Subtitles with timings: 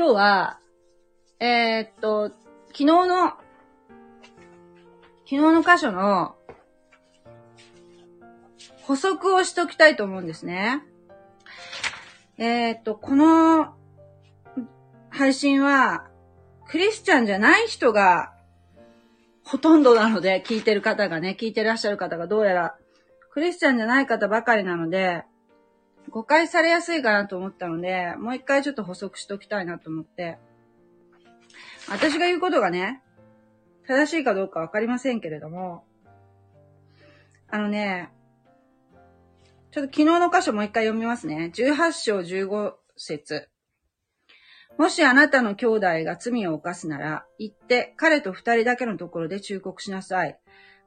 [0.00, 0.58] 今日は、
[1.40, 2.30] えー、っと、
[2.68, 3.34] 昨日の、
[5.26, 6.36] 昨日の箇所の
[8.80, 10.82] 補足をしときたいと思うんですね。
[12.38, 13.74] えー、っと、この
[15.10, 16.08] 配信は、
[16.66, 18.32] クリスチャンじゃない人が
[19.44, 22.74] ほとんどなので、聞いてる方がね、聞いてらっしゃる方がどうやら、
[23.32, 25.24] クリスチャンじゃない方ばかりなので、
[26.10, 30.38] 誤解されやすいかなと思ったので、もう一回ちょっと補足しておきたいなと思って。
[31.88, 33.02] 私が言うことがね、
[33.86, 35.84] 正しいかどうかわかりませんけれども、
[37.48, 38.10] あのね、
[39.72, 41.52] ちょっと昨日の箇所もう一回読みますね。
[41.54, 43.48] 18章15節
[44.78, 50.38] もしあなたの兄弟が罪を犯すなら、行って彼と二人だけのところで忠告しなさい。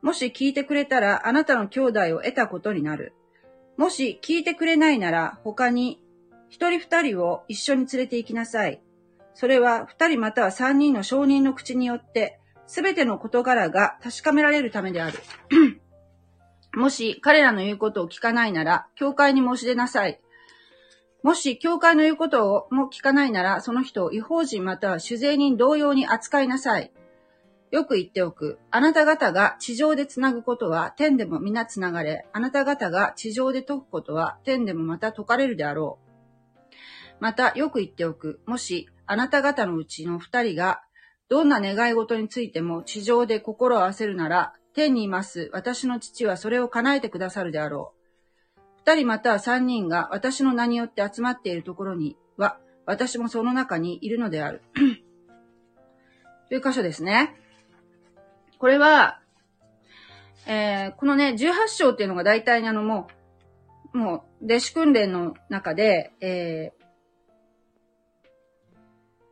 [0.01, 3.13] もし聞いてくれたら、あなたの兄弟を得たことになる。
[3.77, 5.99] もし聞いてくれないなら、他に
[6.49, 8.81] 一人二人を一緒に連れて行きなさい。
[9.33, 15.19] それは二人または三人の証人の口によって、すべての事柄が確かめられるためである。
[16.75, 20.19] もし彼らの言うことを聞かないなら、教会に申し出なさい。
[21.23, 26.91] もし教会の言うことをも聞かないなら、その人を違法人または酒税人同様に扱いなさい。
[27.73, 28.59] よく言っておく。
[28.69, 37.17] あなた方が地上で繋ぐことは天でも皆繋がれ、あなた方が地上で解くことは天でもまた解かれるであろう。
[37.19, 38.41] また、よく言っておく。
[38.45, 40.83] もし、あなた方のうちの二人が、
[41.29, 47.93] どんな願い事についても地上で心を合わせるなら、天にいます私の父はそれを叶えてくださるであろ
[48.55, 48.61] う。
[48.85, 54.61] 二人または三人が私の名によって集まっているところには、私もその中にいるのである。
[56.49, 57.39] という箇所ですね。
[58.63, 59.19] これは、
[60.47, 63.09] えー、このね、18章っていうのが大体あのも
[63.93, 66.83] う、もう、弟子訓練の中で、えー、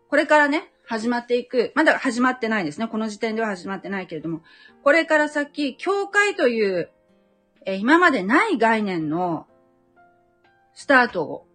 [0.10, 2.89] これからね、始まっていく、まだ始まってないんですね。
[2.89, 4.42] この時点では始まってないけれども、
[4.83, 6.92] これから先、教会という、
[7.66, 9.48] えー、今までない概念の
[10.73, 11.48] スタートを、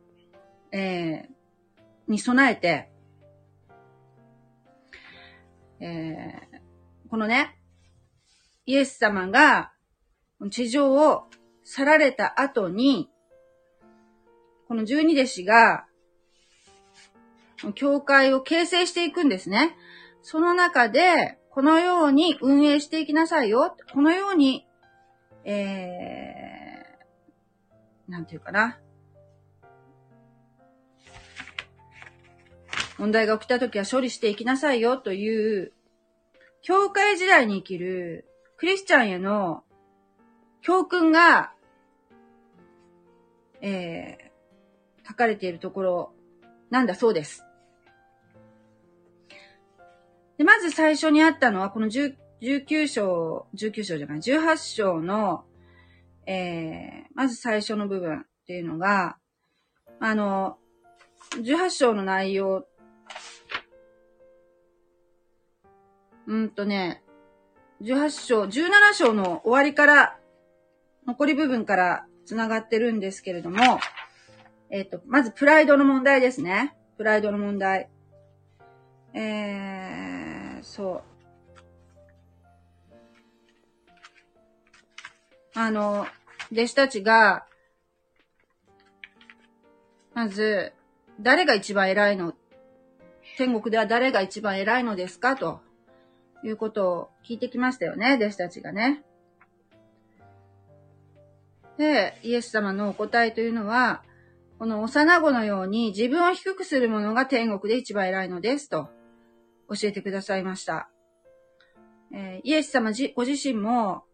[0.73, 2.89] えー、に備えて、
[5.81, 7.57] えー、このね、
[8.67, 9.73] イエス様が
[10.51, 11.25] 地上を
[11.65, 13.09] 去られた後に、
[14.69, 15.87] この十二弟子が、
[17.75, 19.77] 教会を形成していくんですね。
[20.23, 23.77] その中で、このように運営していきなさいよ。
[23.95, 24.67] このように、
[25.45, 28.79] えー、なんていうかな。
[32.99, 35.73] 問題が起きた時は処理していきなさいよという、
[36.63, 38.27] 教会時代に生きる
[38.57, 39.65] クリスチャンへの
[40.63, 41.53] 教訓が、
[43.61, 46.13] えー、書かれているところ
[46.71, 47.45] なんだそうです。
[50.39, 55.45] で、まず最初にあったのは、この19章、19章じゃない、18章の、
[56.27, 59.19] えー、まず最初の部分っていうのが、
[60.01, 60.59] あの、
[61.37, 62.67] 18章の内容、
[66.27, 67.03] うんとね、
[67.83, 70.19] 18章、17章の終わりから、
[71.07, 73.79] 残り部分から繋がってるんですけれども、
[74.71, 76.75] えっ、ー、と、まずプライドの問題ですね。
[76.97, 77.89] プライドの問題。
[79.15, 81.03] えー、そう。
[85.55, 86.07] あの、
[86.53, 87.47] 弟子たちが、
[90.15, 90.73] まず、
[91.21, 92.35] 誰が一番偉いの？
[93.37, 95.37] 天国では誰が一番偉いのですか？
[95.37, 95.61] と。
[96.49, 99.05] いうことを聞いてきましたよね、弟子たちがね。
[101.79, 104.03] で、イエス様のお答えというのは、
[104.59, 108.89] この幼子のように自分を低くする者が天国で一番偉いのですと
[109.69, 110.89] 教えてくださいました。
[112.13, 114.05] えー、イエス様ご自身も、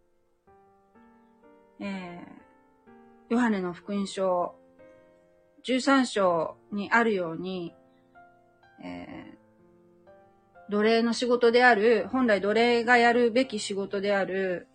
[1.79, 4.57] えー、ヨハネの福音書
[5.65, 7.75] 13章にあるように、
[8.85, 9.32] え、
[10.73, 14.69] 奴隷の仕事である、本来奴隷がやるべき仕事である、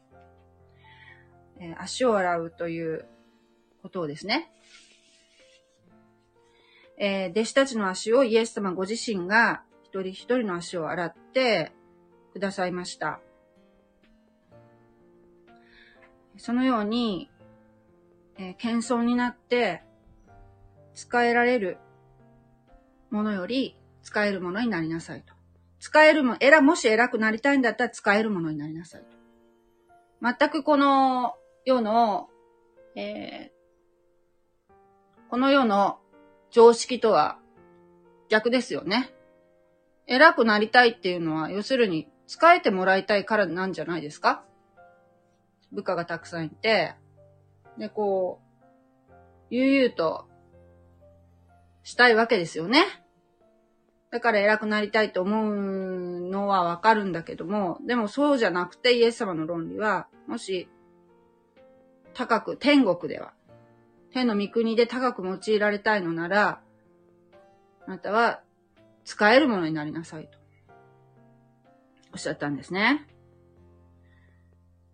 [1.60, 3.08] えー、足を洗うという
[3.82, 4.52] ことをですね、
[7.00, 11.72] えー、弟子たちの足をイエス様ご自身が一人一人の足を洗って
[12.32, 13.20] くださいました。
[16.38, 17.32] そのように、
[18.38, 19.82] えー、謙遜になって
[20.94, 21.80] 使えられる
[23.10, 25.37] ものより使えるものになりなさいと。
[25.80, 29.04] 使えるも、偉、もし偉くなりたいんだったら使えるものになりなさい。
[30.22, 31.36] 全くこの
[31.66, 32.30] 世の、
[32.96, 34.74] えー、
[35.30, 36.00] この世の
[36.50, 37.38] 常識とは
[38.30, 39.14] 逆ですよね。
[40.08, 44.44] 偉くなりたいっていうのは、要するに、使えてもらいたいからなんじゃないですか
[45.72, 46.96] 部下がたくさんいて、
[47.78, 48.42] で、こ
[49.10, 49.14] う、
[49.50, 50.28] 悠々と
[51.84, 52.84] したいわけですよね。
[54.10, 60.70] だから偉くなりたいと思うのはわかるんだけども、でもそうじゃなくてイエス様の論理は、もし、
[62.14, 63.34] 高く、天国では、
[64.12, 66.62] 天の御国で高く用いられたいのなら、
[67.86, 68.42] あなたは
[69.04, 70.38] 使えるものになりなさいと。
[72.14, 73.06] おっしゃったんですね。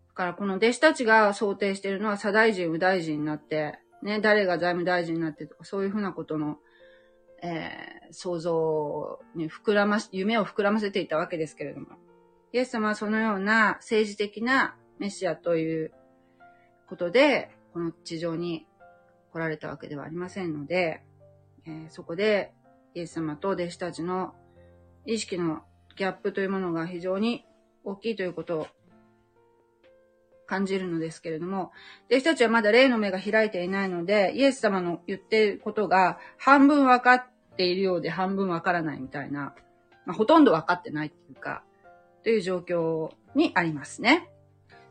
[0.09, 6.57] だからこの弟子たちが想定しているのは、左大臣、右大臣になって、ね、誰が財務大臣になってとか、そういうふうなことの、
[7.43, 11.87] えー、想像に膨らまし、夢を膨らませていたわけですけれども。
[12.53, 15.91] イエス様はそのような政治的なメシアという
[16.87, 18.65] ことで、この地上に
[19.31, 21.03] 来られたわけではありませんので、
[21.65, 22.53] えー、そこで
[22.93, 24.33] イエス様と弟子たちの
[25.05, 25.63] 意識の
[25.97, 27.45] ギャップというものが非常に
[27.83, 28.67] 大きいということを
[30.45, 31.71] 感じるのですけれども、
[32.09, 37.25] 弟子たちはまだ霊の目が開いていないので、イエス様の言っていることが半分分かっ
[37.55, 39.55] ているようで半分分からないみたいな、
[40.05, 41.63] まあ、ほとんど分かってないっていうか、
[42.23, 44.29] という状況にありますね。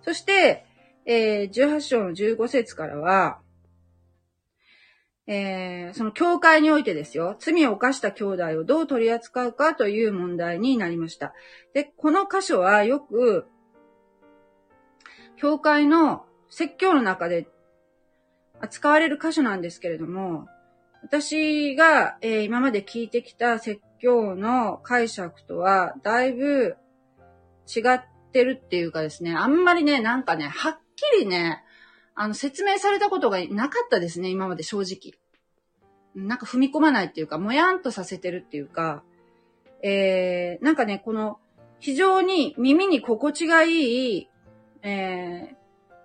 [0.02, 0.64] そして、
[1.04, 3.40] えー、18章の15節からは、
[5.26, 11.32] えー、その教会においてですよ、罪を犯した兄弟をどう取り扱うかという問題になりました。
[11.74, 13.46] で、この箇所はよく、
[15.36, 17.48] 教会の説教の中で
[18.60, 20.46] 扱われる箇所なんですけれども、
[21.02, 26.76] 私が、えー、今まで聞いてきた説教の解釈とは、だいぶ
[27.66, 28.02] 違っ
[28.32, 31.62] てるっていうかですね、あんまりね、なんかね、はっきりね、
[32.14, 35.18] あの、説明されたことがなかったですね、今まで正直。
[36.14, 39.02] なんか踏み込まないっていうか、もやんとさせてるっていうか、
[39.82, 41.38] えー、なんかね、この、
[41.80, 44.28] 非常に耳に心地がいい、
[44.82, 45.56] えー、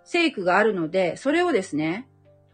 [0.03, 2.07] 聖句があるので、それをですね、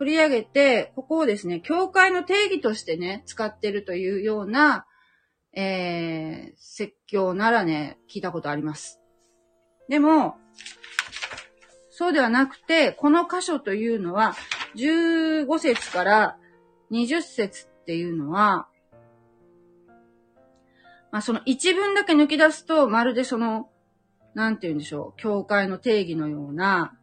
[0.03, 4.85] 取り上げて、ここをですね、教会の定義としてね、使ってるというような、
[5.55, 8.99] えー、説教ならね、聞いたことあります。
[9.87, 10.35] でも、
[11.89, 14.35] そうではなくて、この箇所というのは、
[14.75, 16.37] 15節から
[16.91, 18.67] 20節っていうのは、
[21.13, 23.69] まあその一文だけ抜き出すと、まるでその、
[24.33, 26.93] なんて言うんでしょう、教会の定義のような、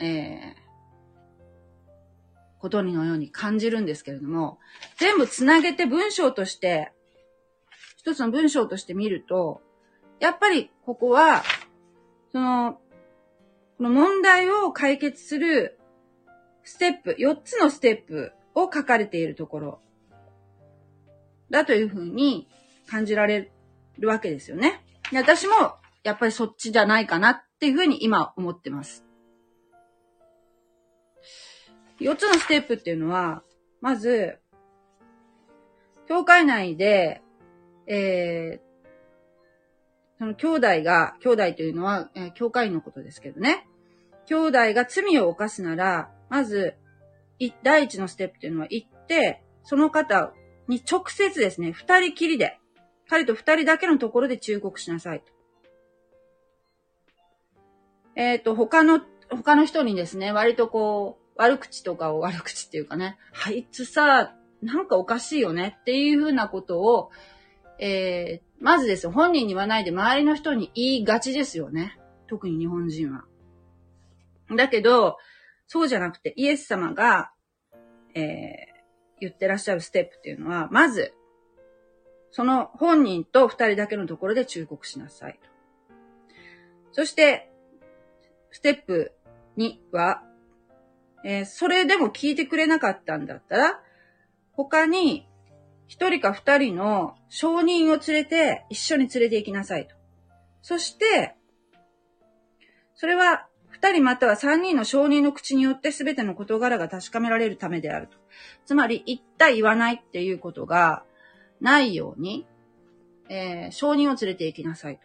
[0.00, 0.61] えー、
[2.62, 4.60] ことにのように感じるんですけれども、
[4.96, 6.92] 全部つなげて文章として、
[7.96, 9.60] 一つの文章として見ると、
[10.20, 11.42] やっぱりここは、
[12.30, 12.78] その、
[13.78, 15.76] この問題を解決する
[16.62, 19.80] ステップ、4つのステップを書かれているところ
[21.50, 22.46] だというふうに
[22.86, 23.50] 感じられ
[23.98, 24.84] るわけですよね。
[25.10, 25.54] で私も
[26.04, 29.04] やっぱりそっちじゃないかなっていうふうに今思ってます。
[32.02, 33.42] 4つのステップっていうのは、
[33.80, 34.38] まず、
[36.08, 37.22] 教会内で、
[37.86, 38.72] えー、
[40.18, 43.66] その兄弟が、兄弟というのは、えー、教会員のことですけどね。
[44.26, 46.74] 兄弟が罪を犯すなら、まず、
[47.62, 50.32] 第一のステップというのは行って、その方
[50.68, 52.58] に直接ですね、二人きりで、
[53.08, 55.26] 彼と二人だけのところで忠告しなさいと。
[58.14, 67.10] えっ、ー、と、他の、他の人にですね、割とこう、悪口とかを悪口っていうかね、あいつさ、なんかおかしいよねっていうふうなことを、
[67.78, 71.98] えー、まずですよ、本人に言わないで周りの人に言いがちですよね。
[72.28, 73.24] 特に日本人は。
[74.56, 75.16] だけど、
[75.66, 77.32] そうじゃなくて、イエス様が、
[78.14, 78.22] えー、
[79.20, 81.12] 言ってらっしゃるステップっていうのは、まず、
[82.30, 85.48] その本人と二人だけのところで忠告しなさいと。
[86.92, 87.50] そして、
[88.50, 89.12] ステップ
[89.56, 90.22] 2は、
[91.24, 93.80] えー、それでも聞いてくれなかったんだったら、
[94.52, 95.26] 他に
[95.86, 99.94] 一人か二人の証人を連れて一緒に連れて行きなさいと。
[100.62, 101.34] そして、
[102.94, 108.16] それは二人または三人の証人の口によって全ての事柄が確かめられるためであると。
[108.64, 111.02] つまり、言った言わないっていうことが
[111.60, 112.46] ないように、
[113.28, 115.02] えー、証人を連れて行きなさいと。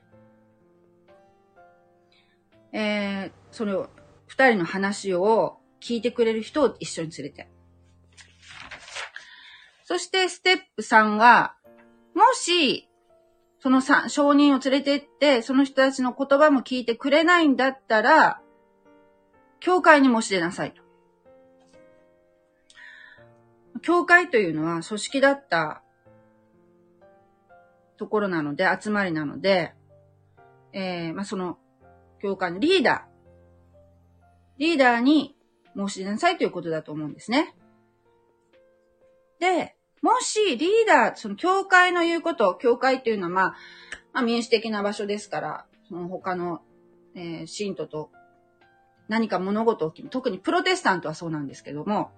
[2.72, 3.90] えー、それを、
[4.28, 7.50] 二人の話を聞いてくれる人を一緒に連れて。
[9.84, 11.56] そして、ステップ3は、
[12.14, 12.90] もし、
[13.60, 18.42] その3、証人を連れてって、その人たちの言葉も聞いてくれないんだったら、
[19.60, 20.82] 教会に申し出なさいと。
[23.82, 25.84] 教会というのは組織だった
[27.98, 29.74] ところなので、集まりなので、
[30.74, 31.58] えー、まあ、その、
[32.22, 33.78] 教会のリーダー、
[34.58, 35.37] リーダーに
[35.78, 37.56] 申し出なさいということだと思うんですね。
[39.40, 43.56] で、もしリーダー、その教会の言うこと、教会っていうのはまあ、
[44.14, 46.62] まあ民主的な場所ですから、その他の、
[47.16, 48.12] えー、信徒と
[49.08, 52.12] 何か物事を決め、特にプロテスタントはそうなんですけども、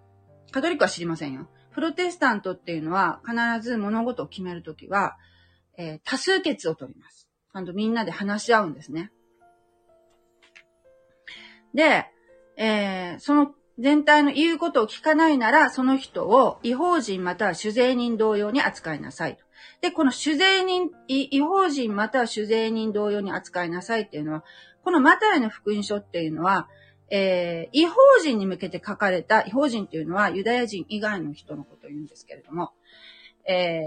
[0.51, 1.47] カトリックは知りませんよ。
[1.71, 5.17] プロテスタントっていうのは必ず物事を決めるときは、
[5.77, 7.27] えー、多数決を取ります。
[7.51, 9.11] ちゃんとみんなで話し合うんですね。
[11.73, 12.07] で、
[12.59, 19.45] えー、その全体の言うことを聞かないなら、その人を違法人または酒税人同様に扱いなさいと。
[19.81, 24.43] で、この酒税人、違法人または酒税人同様に扱いなさいっていうのは、
[24.83, 26.67] このマタイの福音書っていうのは、
[27.09, 32.73] えー、違法人に向けて書かれた、違法人っていうのはユダヤ人以外の人のことを言うんですけれども、
[33.47, 33.85] えー、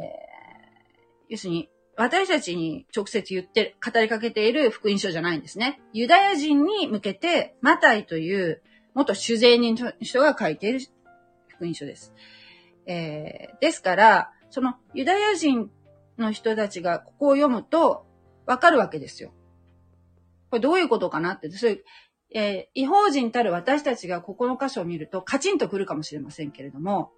[1.29, 5.81] 要するに、私たちに直接言って、語りかけている福音書じゃないんですね。
[5.93, 8.63] ユダヤ人に向けて、マタイという
[8.95, 10.81] 元主税人の人が書いている
[11.49, 12.15] 福音書です。
[12.87, 15.71] えー、ですから、そのユダヤ人
[16.19, 18.07] の人たちがここを読むと
[18.47, 19.33] わかるわけですよ。
[20.51, 21.85] これどういうことかなって、そういう、
[22.35, 27.13] えー、違法人たる私たちがここの箇所を見るとカチンとくるかもしれませんけれども、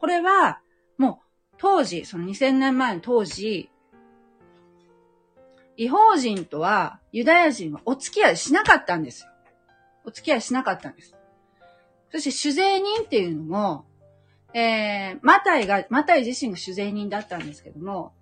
[0.00, 0.60] これは
[0.98, 3.70] もう当時、その2000年前の当時、
[5.76, 9.30] 違法人とはユダヤ人はお付き合いしなかったんですよ。
[10.04, 11.14] お付き合いしなかったんです。
[12.12, 13.86] そして主税人っていうのも、
[14.54, 18.12] えー、マタイが、マタイ自身が主税人だったんですけども、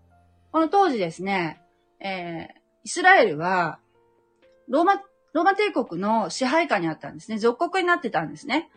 [0.51, 1.61] この当時ですね、
[2.01, 3.81] えー、イスラエルは、
[4.69, 5.03] ローマ、
[5.35, 7.39] ローマ帝国の支配下にあったんですね。
[7.39, 8.71] 属国になってたんですね。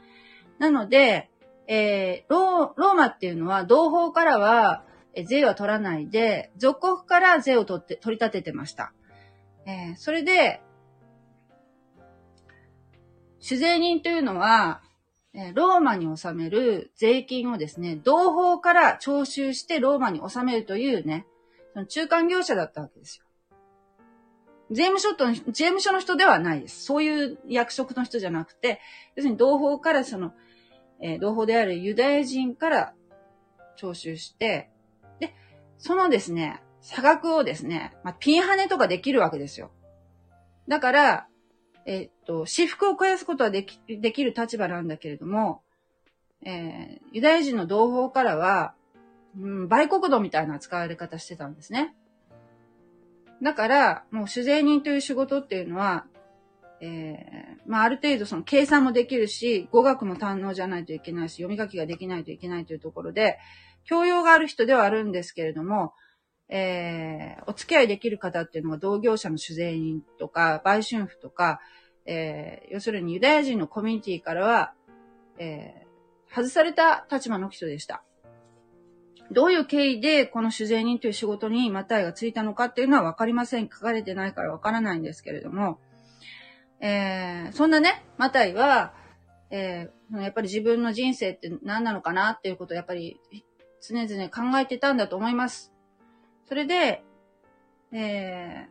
[0.59, 1.29] なので、
[1.67, 4.83] えー、ロー、ローマっていうのは、同胞からは、
[5.23, 8.93] 税は取らないで、属国から税を取って、取り立ててました。
[9.65, 10.61] えー、それで、
[13.39, 14.81] 主税人というのは、
[15.33, 21.27] えローマに納める税金をですね、同胞から徴収してローマに納めるというね、
[21.73, 23.25] その中間業者だったわけですよ。
[24.71, 26.85] 税務署と、税務署の人ではないです。
[26.85, 28.79] そういう役職の人じゃなくて、
[29.15, 30.33] 要するに同胞からその、
[31.01, 32.93] えー、同胞であるユダヤ人から
[33.75, 34.71] 徴収して、
[35.77, 39.71] そのですね、差額をですね、まあ、ピンハネとかできるわけですよ。
[40.67, 41.27] だから、
[41.85, 45.61] えっと、私服を肥やすことはでき、できる立場なんだけれども、
[46.43, 48.73] えー、ユダヤ人の同胞からは、
[49.39, 51.95] うん、売国度みたいな扱われ方してたんですね。
[53.41, 56.05] だから、もう主税人という仕事っていうのは、
[56.81, 63.37] えー、まあ、ある程度その計算もできるし、語学も堪能じゃないといけないし、読み書きができないといけないというところで、
[63.85, 65.93] 教養がある人ではあるんですけれども、
[66.49, 71.59] えー、お付き合いできる方っていうのが同業者の主税人とか、売春婦とか、
[72.05, 74.73] えー、要するにユダヤ人のコミュニティからは、
[75.37, 78.03] えー、外された立場の人でした。
[79.31, 83.69] どういう経緯でこの主税人という仕事にマタイがついたのかっていうのはわかりません。
[83.69, 85.79] 書かれてないからわからないんですけれども、
[86.79, 88.93] えー、そんなね、マタイは、
[89.49, 93.19] えー、やっぱり自分の人生って何なのかなっていうことをやっぱり
[93.87, 95.73] 常々考えてたんだと思います。
[96.47, 97.03] それで、
[97.91, 98.67] え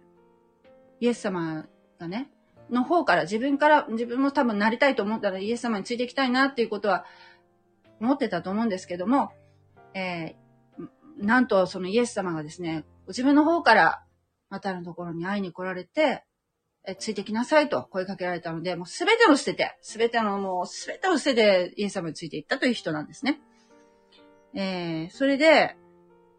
[1.00, 1.66] ー、イエス様
[1.98, 2.30] がね、
[2.70, 7.04] の方から自分から、自分も多分なりたいと思ったらイエス様についていきたいなっていうことは
[8.00, 9.32] 思ってたと思うんですけども、
[9.94, 14.04] えー、なんとそのイエス様がですね、自分の方から
[14.50, 16.24] マタイのところに会いに来られて、
[16.86, 23.40] え、ついてきなさいと声かけられたので、もうすべてを捨てて、すべてのもうすべてを捨ててイエス様についていったという人なんですね。
[24.54, 25.76] えー、それで、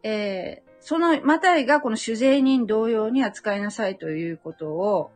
[0.03, 5.11] えー、そのマタイがこの主税人同様に扱いなさいということを、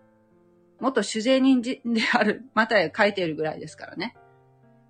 [0.80, 1.80] 元主税人で
[2.14, 4.16] ある マタイが書いているぐらいですからね。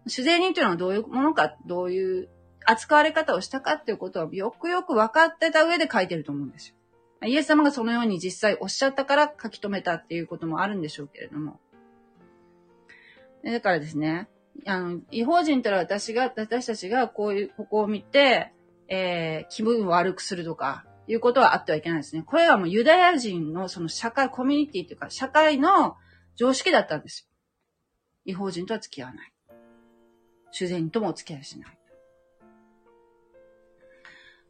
[0.07, 2.29] 主税人というのはどういうものか、どういう
[2.65, 6.75] 扱われ方をしたかっていうことはよくよく分かってた上で書いてると思うんですよ。
[7.27, 11.59] イエス様がそのように実際おっしゃったから書き留めたっていうこともあるんでしょうけれども。
[13.43, 14.29] だからですね、
[14.65, 18.53] あの、違法人たら私が、私たちがこういう、ここを見て、
[18.87, 22.21] えー、気分を悪くするとか、いうことはあってはいけないですね。
[22.21, 25.97] これはもうユダヤ人のその社会、コミュニティというか、社会の
[26.35, 28.31] 常識だったんですよ。
[28.31, 29.33] 違法人とは付き合わない。
[30.51, 31.79] 主人ともお付き合いしない。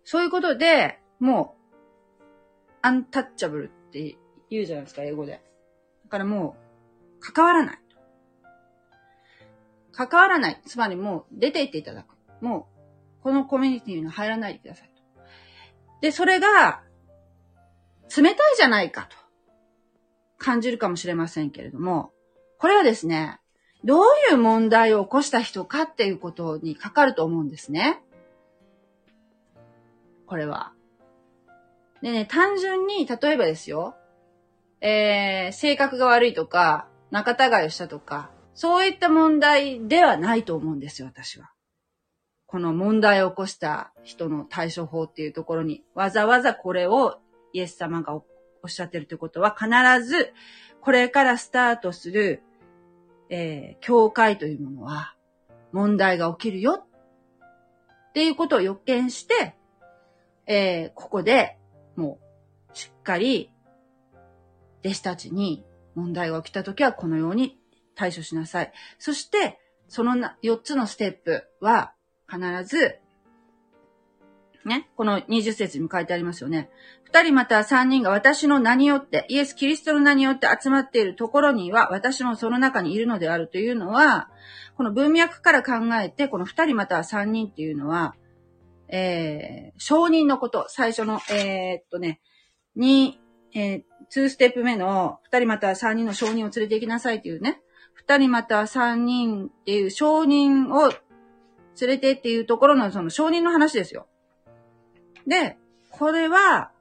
[0.03, 2.23] そういうことで、もう、
[2.81, 4.17] アンタッチャブルって
[4.49, 5.41] 言うじゃないですか、英語で。
[6.03, 6.57] だからも
[7.17, 7.79] う、関わらない。
[10.07, 10.61] 関わらない。
[10.65, 12.15] つまりもう出て行っていただく。
[12.39, 12.69] も
[13.19, 14.89] うこのコミュニティに入らないでください。
[15.99, 16.83] で、それが、
[18.15, 19.17] 冷たいじゃないかと
[20.37, 22.13] 感じるかもしれませんけれども、
[22.59, 23.41] これはですね、
[23.83, 28.01] どういう問題を起こした人かっていうことにかかると思うんですね。
[30.27, 30.71] これは。
[32.01, 33.95] でね、単純に、例えばですよ、
[34.79, 41.49] えー、性格が悪いとか、仲違いをしたとか、そういった問題ではないと思うんですよ、私は。
[42.45, 47.21] この問題を起こした人の対処法っていうところに、わざわざこれを
[47.53, 48.25] イエス様がお
[48.67, 49.69] っしゃってるということは、必
[50.05, 50.33] ず、
[50.81, 52.43] これからスタートする、
[53.29, 55.15] えー、教会というものは、
[55.71, 56.85] 問題が起きるよ
[58.09, 59.55] っていうことを予見して、
[60.47, 61.57] えー、ここで
[61.95, 62.19] も
[62.73, 63.53] う、しっかり、
[64.83, 65.63] 弟子たちに
[65.95, 67.58] 問題が起きたときはこのように
[67.99, 68.71] 対処しなさい。
[68.97, 71.91] そして、その4つのステップは
[72.29, 72.99] 必ず、
[74.65, 76.69] ね、この20節に書いてありますよね。
[77.03, 84.29] 二人また三人が私の名によって、イエス・キリストの名によって集まっているところには、私もその中にいるのであるというのは、
[84.77, 88.15] この文脈から考えて、この二人または三人っていうのは、
[88.87, 92.21] えー、承認のこと、最初の、えー、っとね、
[92.75, 93.19] に、
[93.53, 93.83] えー、
[94.15, 97.61] 2ステップ目の2人または3人の承認を連れて行きなさいっていうね、
[98.09, 100.91] 2人または3人っていう承認を
[101.79, 104.07] 連れてっていうところのその承認の話ですよ。
[105.27, 105.57] で、
[105.91, 106.71] これは、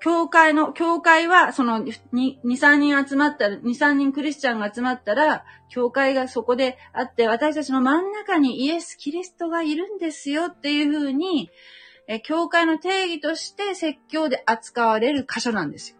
[0.00, 11.50] 教会の、教会は、その、2、3人集まったら、2、3人クリスチャンが集まったら、教会がそこであって、私たちの真ん中にイエス・キリストがいるんですよっていうふうに、
[12.06, 15.96] え、教会の定義として説教で扱われる箇所なんですよ。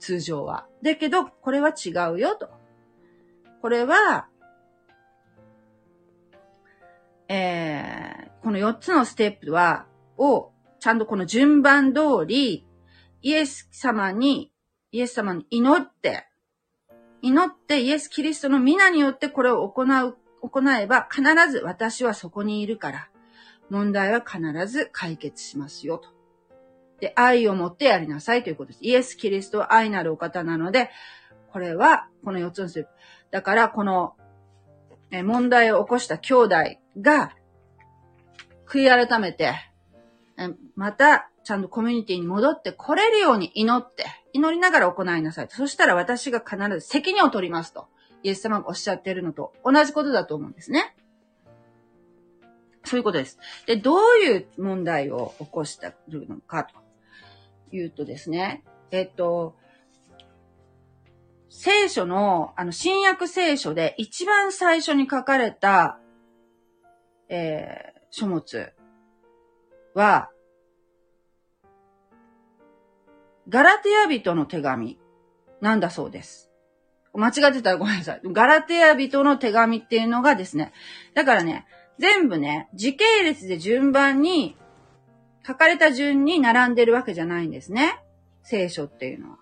[0.00, 0.66] 通常は。
[0.82, 2.57] だけど、これは違うよと。
[3.60, 4.28] これは、
[7.28, 9.86] えー、この4つのステップは、
[10.16, 10.50] を、
[10.80, 12.66] ちゃんとこの順番通り、
[13.22, 14.52] イエス様に、
[14.92, 16.26] イエス様に祈って、
[17.20, 23.08] 祈ってイエス・キリストの皆によってこれを行う、行えば必ず私はそこにいるから、
[23.70, 26.08] 問題は必ず解決しますよと。
[27.00, 28.84] で、愛を持ってやりなさいということです。
[28.84, 30.90] イエス・キリストは愛なるお方なので、
[31.58, 32.90] これは、この4つのステップ。
[33.32, 34.14] だから、この、
[35.10, 36.56] え問題を起こした兄弟
[37.00, 37.34] が、
[38.64, 39.54] 悔い改めて、
[40.38, 45.48] えまた、ちゃんとコミュニティに戻って来れるように祈って、祈りながら行いなさい。
[45.50, 47.88] そしたら私が必ず責任を取りますと、
[48.22, 50.94] イエス様がおっしゃっているのと同じことだと思うんですね。
[52.84, 53.36] そういうことです。
[53.66, 56.76] で、どういう問題を起こしてるのかと
[57.74, 59.56] いうとですね、えっと、
[61.50, 65.98] 聖書の、あの、新約聖書で一番最初に書かれた、
[67.28, 68.72] えー、書物
[69.94, 70.30] は、
[73.48, 74.98] ガラテヤ人の手紙
[75.60, 76.50] なんだそうです。
[77.14, 78.20] 間違ってたらごめんなさい。
[78.24, 80.72] ガラテヤ人の手紙っていうのがですね、
[81.14, 81.66] だからね、
[81.98, 84.56] 全部ね、時系列で順番に、
[85.46, 87.98] 書かれた順に並んでるわけじゃないんですね。
[88.42, 89.38] 聖書っていうのは。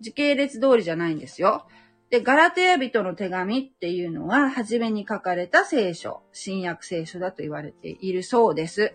[0.00, 1.66] 時系列通りじゃないんですよ。
[2.10, 8.94] で、ガラテヤ人の手紙っていうのは、初めに書かれた聖書、新約聖書だと言われているそうです。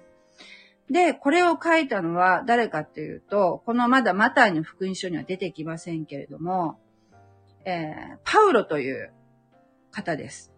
[0.90, 6.80] で、これを書いたのは誰かっていうと、このまだマタイの福音書には出てきませんけれども、
[7.66, 9.14] えー、パウロという
[9.92, 10.52] 方です。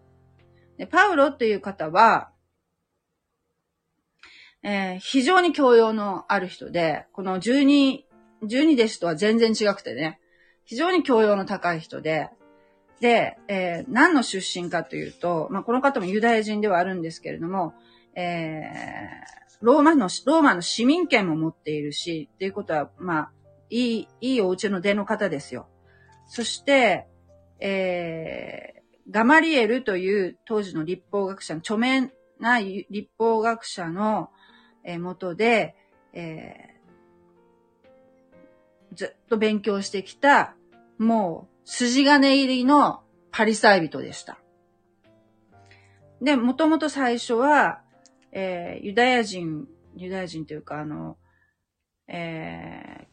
[0.76, 2.30] でパウロという方は、
[4.62, 8.04] えー、非常に教養のある人で、この12、
[8.42, 10.18] 12弟子とは全然違くてね、
[10.64, 12.30] 非常に教養の高い人で、
[13.00, 17.74] で、えー、何の出身かというと、まあ、この方もユダヤ人ではあるんですけれども、
[18.14, 23.32] えー、ローマの、ローマの市民権も持っているし、っていうことは、まあ、
[23.68, 25.68] いい、いいお家の出の方ですよ。
[26.26, 27.06] そして、
[27.60, 34.30] えー、ガマリエルという当時の立法学者の、著名な立法学者の、
[34.84, 35.74] えー、元で、
[36.12, 36.73] えー、
[38.94, 40.54] ずっと勉強してきた、
[40.98, 44.38] もう、筋金入りのパリサイ人でした。
[46.20, 47.82] で、もともと最初は、
[48.32, 51.16] えー、ユダヤ人、ユダヤ人というか、あの、
[52.08, 53.06] えー、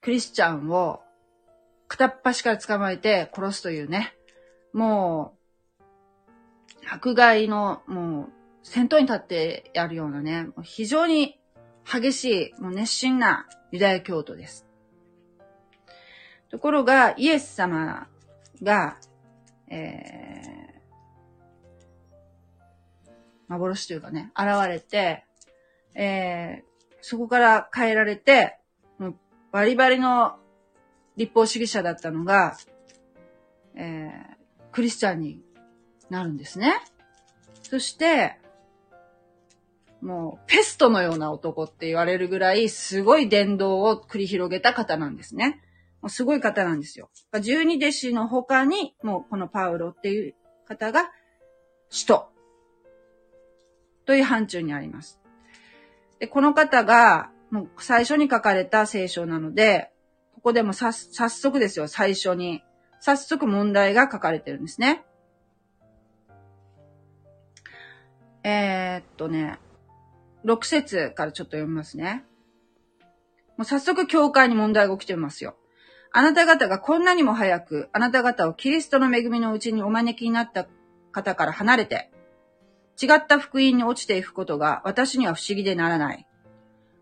[0.00, 1.00] クリスチャンを
[1.88, 4.14] 片っ端から捕まえて殺すというね、
[4.72, 5.36] も
[5.80, 11.40] う、迫害の、もう、先頭に立ってやるようなね、非常に
[11.84, 14.69] 激しい、もう熱心なユダヤ教徒です。
[16.50, 18.08] ところが、イエス様
[18.62, 18.96] が、
[19.68, 23.10] えー、
[23.48, 25.24] 幻というかね、現れて、
[25.94, 28.58] えー、そこから変えられて、
[28.98, 29.14] もう
[29.52, 30.36] バリバリの
[31.16, 32.56] 立法主義者だったのが、
[33.76, 34.10] えー、
[34.72, 35.40] クリスチャンに
[36.08, 36.74] なるんですね。
[37.62, 38.38] そして、
[40.02, 45.60] もう、ペストのような男って言われるぐらい、すごい伝道を繰り広げた方なんですね。
[46.02, 47.10] もうすごい方なんですよ。
[47.40, 50.34] 十二弟子の他に、もうこのパウロっていう
[50.66, 51.10] 方が、
[51.90, 52.30] 使徒
[54.06, 55.20] という範疇にあります。
[56.18, 59.90] で、この方が、もう最初に書かれた聖書なので、
[60.34, 62.62] ここでもさ、早速ですよ、最初に。
[63.00, 65.04] 早速問題が書かれてるんですね。
[68.42, 69.58] えー、っとね、
[70.44, 72.24] 6節からちょっと読みますね。
[73.56, 75.56] もう早速教会に問題が起きてますよ。
[76.12, 80.66] あなた方がこんなにも早く、あなた方をキリストの恵みのうちにお招きになった
[81.12, 82.10] 方から離れて、
[83.00, 86.26] 違った福音に落ちていくことが私には不思議でならない。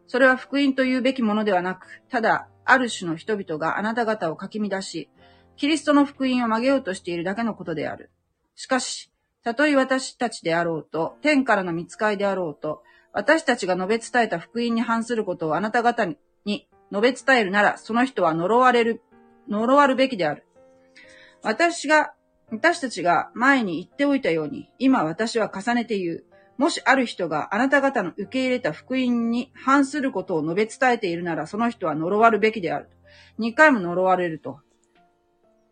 [0.07, 5.09] それは福音と言うべきものではなく、ただ、ある種の人々があなた方をかき乱し、
[5.57, 8.11] キリストの福音を曲げようとしているだけのことである。
[8.55, 9.11] しかし、
[9.43, 16.07] たとえ私たちであろうと、天からの見つかいであろうと、私たちが述べ伝えた福音に反することをあなた方
[16.45, 19.03] に述べ伝えるなら、その人は呪われる、
[19.49, 20.47] 呪わるべきである。
[21.43, 22.15] 私が、
[22.51, 26.25] 私たちが前に言っておいたように、今私は重ねて言う。
[26.57, 32.89] もしある人があなた方の受け入れた福音に反することを述べ伝えているなら、その人は呪わるべきである。
[33.39, 34.61] 二回も呪われると。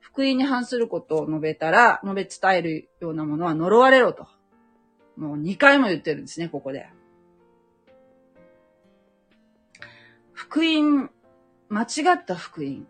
[0.01, 4.29] 福音に反することを述べたら、述べ伝えるようなものは呪われろと。
[5.17, 6.89] もう二回も言ってるんですね、ここで。
[10.37, 11.11] 福音、
[11.71, 12.87] 間違った福音、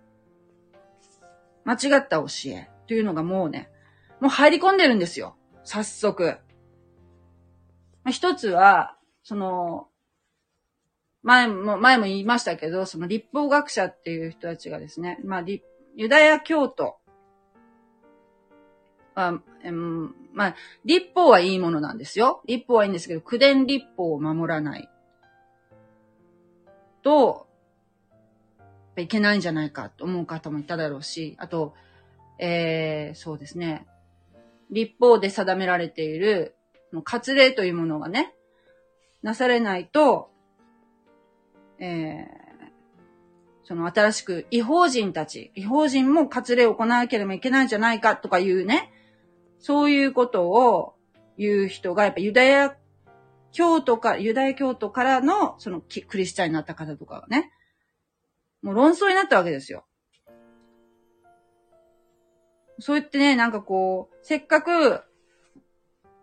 [1.65, 3.71] 間違った教えというのがもうね、
[4.21, 5.37] もう入り込んでるんですよ。
[5.63, 6.39] 早速。
[8.11, 9.87] 一つは、その、
[11.23, 15.45] 前も、前も言いましたけど、その立法学者っていう人たちがですね、まあ、
[15.95, 16.97] ユダヤ教徒
[19.15, 22.43] あ、うん、まあ、立法はいいものなんですよ。
[22.47, 24.91] 立法はいいんですけど、苦伝立法を守らない。
[27.07, 27.47] と、
[28.97, 31.73] いけないんじゃないかと思う方もいただろうし、あと、
[32.41, 33.87] えー、そうですね。
[34.73, 36.57] 立法で定められている、
[37.05, 38.35] 割礼というものがね、
[39.23, 40.33] なされないと、
[41.79, 42.27] えー、
[43.63, 48.91] その新しく違法人たち、違法人も割礼を行わなければいけないんじゃないかとかいうね、
[49.61, 50.97] そういうことを
[51.39, 52.77] 言う人が、やっぱユダヤ
[53.57, 57.51] 教徒か、ユダヤ教徒からの、そのクリスチャンになった方とかがね、
[58.61, 59.87] もう論争になったわけですよ。
[62.81, 65.01] そう言ってね、なんかこう、せっかく、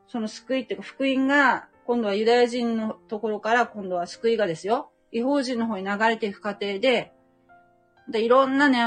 [0.07, 4.91] その救いっていうか福音が、今度はユダヤ人のところから今度は救いがですよ。
[5.11, 7.13] 違法人の方に流れていく過程で、
[8.11, 8.77] で、いろんなね、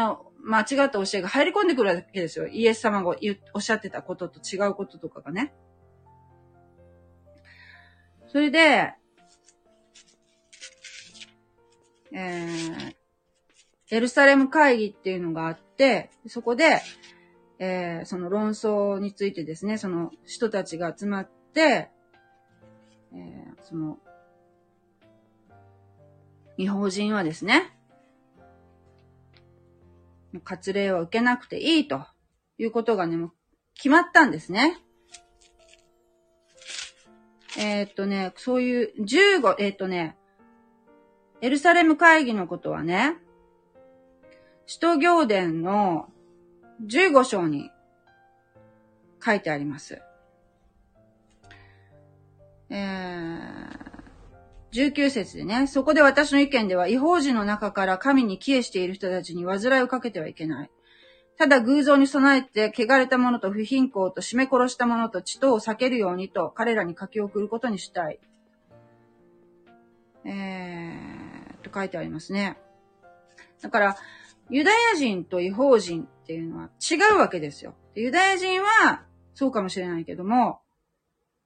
[0.45, 2.47] 間違った教えが入り込んでくるわけですよ。
[2.47, 3.17] イエス様が
[3.55, 5.53] おっしゃってたことと違うこととかがね。
[8.29, 8.93] それで、
[12.13, 12.95] えー、
[13.91, 16.81] エルサレム会議っていうのがあって、そこで、
[17.59, 21.91] えー、その論争についてですね、その人たちが集まって、
[23.13, 23.99] えー、その、
[26.59, 27.77] 違法人はですね、
[30.45, 32.07] 割礼を受けなくていいと
[32.59, 33.33] いうことがね、もう
[33.75, 34.79] 決まったんですね。
[37.59, 40.17] えー、っとね、そういう15、えー、っとね、
[41.41, 43.17] エルサレム会議のことはね、
[44.67, 46.09] 使徒行伝の
[46.85, 47.71] 15章に
[49.25, 50.03] 書いてあります。
[52.69, 60.71] えー、19節でね、そこで私の意見では、違法人の中から神に帰依している人たちに煩いをかけてはいけない。
[61.39, 68.19] ただ偶像に備えて、汚れた者と不貧困と締め殺した者と血とを避けるようにと、彼らに書き送ることにしたい。
[70.25, 72.57] えー、と書いてありますね。
[73.61, 73.97] だから、
[74.49, 77.75] ユダヤ人と違法人っていうのは違うわけですよ。
[77.95, 79.03] ユダヤ人は
[79.35, 80.61] そうかもしれないけども、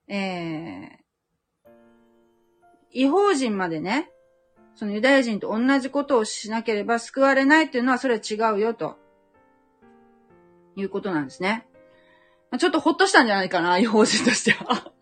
[0.06, 1.68] えー、
[2.92, 4.10] 違法人までね、
[4.74, 8.96] そのユダヤ人と同じことをしなければ救われないっていうのはそれは違うよと、
[10.80, 11.66] いうことなんですね。
[12.58, 14.92] ちょっとほっとしたんじゃないかな、違法人としては。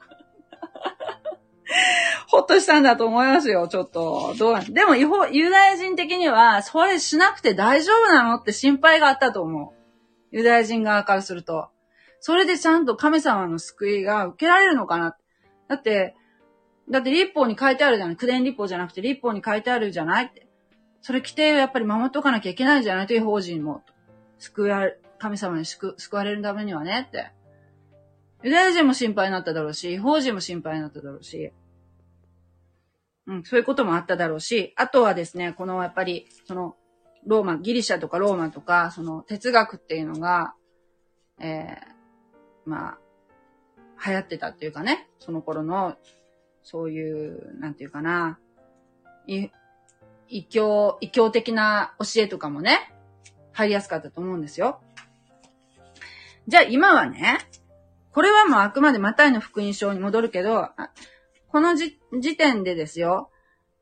[2.28, 4.34] ほっとしたんだと思いますよ、ちょっと。
[4.38, 9.78] どうでも、ユダヤ人的には、それしなくて大丈夫なのって心配があったと思う。
[10.30, 11.70] ユダヤ人側からすると。
[12.20, 15.16] それでちゃんと神様の救いが受けられるのかな。
[15.68, 16.16] だって、
[16.90, 18.16] だって立法に書いてあるじゃない。
[18.16, 20.46] 九伝立法じゃなくて立法に書いてあるじゃないって。
[21.00, 23.82] それ規定をやっぱり守っとかなきゃいけないんじゃないという法人も。
[24.38, 27.32] 救われ、神様に救救われるためにはねって。
[28.42, 31.52] ユダヤ人も心配になっただろうし、法人も心配になっただろうし。
[33.26, 36.76] うん、そういうこともあっただろうし、あとはですね、このやっぱり、その、
[37.26, 40.54] ローマ、ギリシャとかローマとか、その哲学っていうのが、
[41.38, 42.98] えー、まあ、
[44.06, 45.96] 流行ってたっていうかね、その頃の、
[46.62, 48.38] そういう、なんていうかな、
[49.26, 49.48] い、
[50.28, 52.94] 異教、異教的な教えとかもね、
[53.52, 54.80] 入りやすかったと思うんですよ。
[56.48, 57.40] じゃあ今はね、
[58.10, 60.70] これはもうあくまでマタイの福音書に戻るけど、
[61.48, 61.92] この時
[62.38, 63.28] 点でですよ、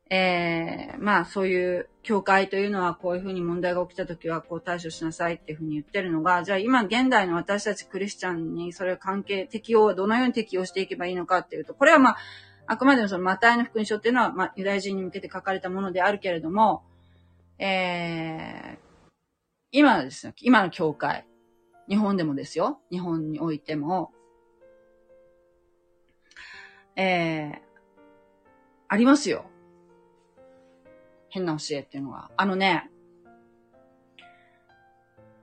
[0.09, 12.17] えー、まあそういう教会というのはこういうふうに問題が起きたときはこう対処しなさいっていうふうに言ってるのが、じゃあ今現代の私たちクリスチャンにそれを関係、適用、どのように適用していけばいいのかっていうと、これはまあ、
[12.65, 16.83] あくまでもそのマタイの福音書っていうのは、まあユダヤ人に向けて書かれたものであるけれども、
[17.59, 18.77] えー、
[19.71, 21.25] 今ですね、今の教会、
[21.87, 24.11] 日本でもですよ、日本においても、
[26.95, 27.59] えー、
[28.87, 29.45] ありますよ。
[31.29, 32.31] 変な教えっていうのは。
[32.37, 32.89] あのね、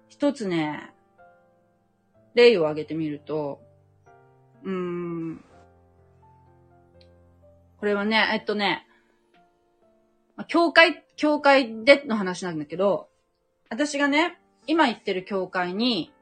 [0.08, 0.92] 一つね、
[2.34, 3.60] 例を挙げてみると、
[4.62, 5.44] うーん、
[7.78, 8.86] これはね、えっとね、
[10.48, 13.08] 教会、教会での話なんだけど、
[13.68, 16.13] 私がね、今行ってる教会に、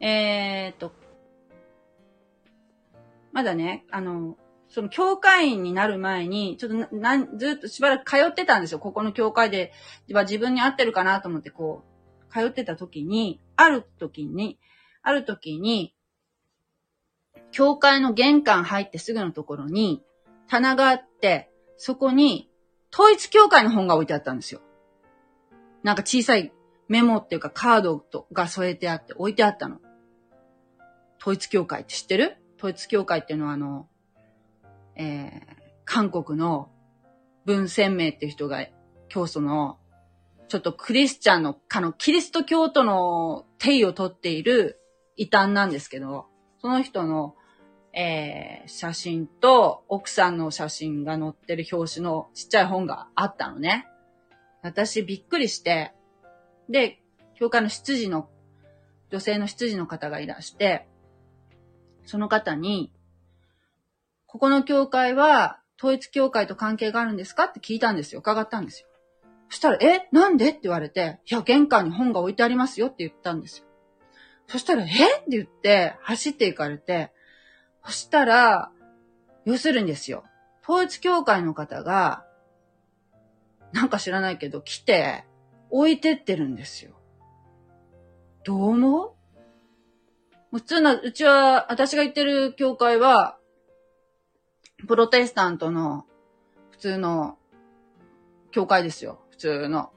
[0.00, 0.92] えー、っと、
[3.32, 4.36] まだね、あの、
[4.68, 8.78] その教会員になる前に、ちょっとな、んずっとしばらく通ってたんですよ。
[8.78, 9.72] ここの教会で、
[10.12, 11.84] は自分に合ってるかなと思ってこ
[12.30, 14.58] う、通ってた時に、ある時に、
[15.02, 15.94] ある時に、
[17.50, 20.02] 教会の玄関入ってすぐのところに、
[20.48, 22.50] 棚があって、そこに、
[22.92, 24.60] 統一教会の本が置いてあったんですよ。
[25.82, 26.52] なんか小さい
[26.88, 29.80] メモっていうかカードとが添えてあって置いてあったの。
[31.20, 32.36] 統一教会って知ってる？
[32.58, 33.88] 統一教会っていうのはあの、
[34.96, 36.70] えー、韓国の
[37.44, 38.66] 文鮮明っていう人が、
[39.08, 39.78] 教祖の、
[40.48, 44.80] ちょっとクリスチャンの、かの、キリスト教徒の定位をとっている
[45.16, 46.26] 異端なんですけど、
[46.60, 47.34] その人の、
[47.94, 53.86] えー、写真と奥さんの写真が載ってる表紙のちっちゃい本があったのね。
[54.62, 55.94] 私びっくりして、
[56.68, 57.00] で、
[57.34, 58.28] 教会の執事の、
[59.10, 60.86] 女性の執事の方がいらして、
[62.08, 62.90] その方に、
[64.26, 68.20] ここの教会は統一教会と関係があるんですかって聞いたんですよ。
[68.20, 68.88] 伺ったんですよ。
[69.50, 70.08] そしたら、え？
[70.10, 70.48] なんで？
[70.50, 73.66] って言われて、いや、玄関に本が置いてありますよって言ったんですよ。
[74.46, 74.86] そしたら、え？
[74.86, 77.12] って言って、走って行かれて、
[77.84, 78.72] そしたら、
[79.44, 80.24] 要するにですよ。
[80.66, 82.24] 統一教会の方が、
[83.72, 85.24] なんか知らないけど、来て、
[85.70, 86.92] 置いてってるんですよ。
[88.44, 89.12] どう思う？
[90.50, 93.38] 普通の、うちは、私が行ってる教会は、
[94.86, 96.06] プロテスタントの
[96.70, 97.36] 普通の
[98.50, 99.20] 教会ですよ。
[99.30, 99.92] 普通の。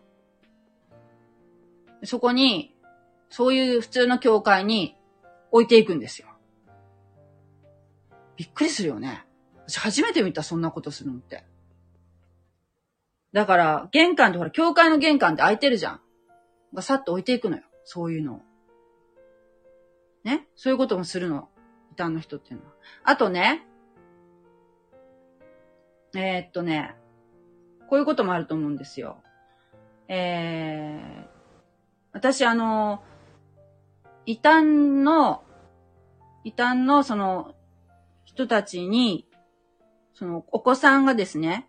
[2.04, 2.76] そこに、
[3.30, 4.98] そういう普通の教会に
[5.52, 6.28] 置いていくんですよ。
[8.36, 9.26] びっくりするよね。
[9.68, 11.46] 私初めて見た、そんなことするのって。
[13.32, 16.02] だから、玄関ってほら、教会の玄関って開いてるじゃん。
[16.74, 17.64] がさっと置いていくのよ。
[17.86, 18.51] そういうのを。
[20.24, 21.50] ねそういうこともするの。
[21.92, 22.72] 異端の人っていうのは。
[23.04, 23.68] あとね、
[26.16, 26.96] えー、っとね、
[27.90, 29.18] こういうこともあると思うんですよ。
[30.08, 31.28] えー、
[32.14, 33.04] 私あの、
[34.26, 35.44] 異端の、
[36.44, 37.56] 異端のその
[38.24, 39.28] 人たちに、
[40.14, 41.68] そのお子さんがですね、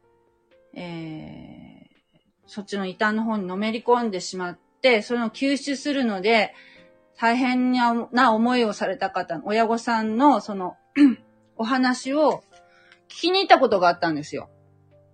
[0.74, 6.54] えー、そっちの異端の方にのめり込んでしまって、それを救出するので、
[7.16, 10.77] 大変な思いをされた方、親御さんのその
[11.57, 12.42] お話を
[13.09, 14.51] 聞きに行ったことがあったんですよ。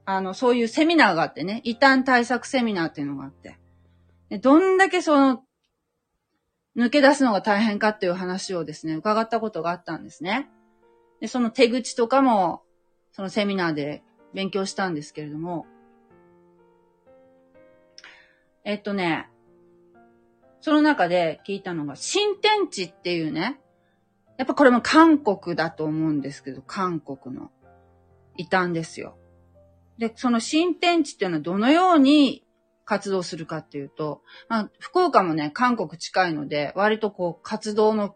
[0.05, 3.59] あの、そういうセミナーがあってね、異端対策セミナーっていうのがあって。
[4.31, 5.43] でどんだけその、
[6.77, 10.49] 抜け出すのが大変かっていう話をですね、伺ったことがあったんですね。
[11.21, 12.63] で、その手口とかも、
[13.13, 15.67] そのセミナーで勉強したんですけれども、
[18.65, 19.29] えっとね、
[20.61, 23.61] その中で聞いたのが、新天地っていうね、
[24.37, 27.51] やっぱこれも韓国だと思うんですけど、韓国の。
[28.39, 29.19] いたんですよ。
[29.99, 32.47] で、その新天地っていうのはどのように
[32.85, 38.15] 活動するかっていうと、まあ、福岡もね、韓国近いので、割とこう、活動の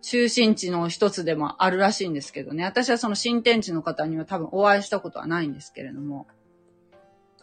[0.00, 2.64] 中心地の一つでもあるらしいんですけどね。
[2.64, 6.26] 私はその新天地の方には多分お会いしたことはないんですけれども。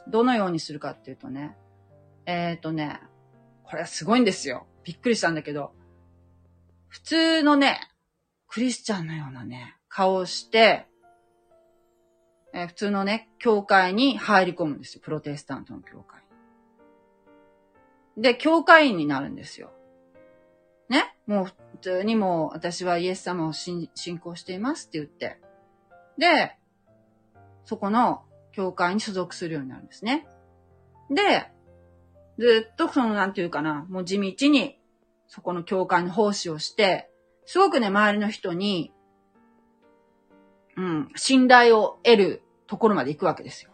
[0.07, 1.55] どのようにするかっていうとね、
[2.25, 2.99] えっ、ー、とね、
[3.71, 4.67] これはすごいんですよ。
[4.83, 5.71] びっくりしたんだけど、
[6.89, 7.79] 普通のね、
[8.49, 10.87] クリスチャンのようなね、顔をして、
[12.53, 15.01] えー、普通のね、教会に入り込むんですよ。
[15.01, 16.21] プロテスタントの教会。
[18.17, 19.71] で、教会員になるんですよ。
[20.89, 21.15] ね？
[21.25, 23.87] もう普通にもう私はイエス様を信
[24.19, 25.39] 仰していますって言って。
[26.17, 26.57] で、
[27.63, 30.27] そこの教会に所属するようになるんですね。
[31.09, 31.49] で、
[32.41, 34.79] ずっとその、なんていうかな、もう地道に、
[35.27, 37.11] そこの教会の奉仕をして、
[37.45, 38.91] すごくね、周りの人に、
[40.75, 43.71] うん、信頼を得るところまで行くわけですよ。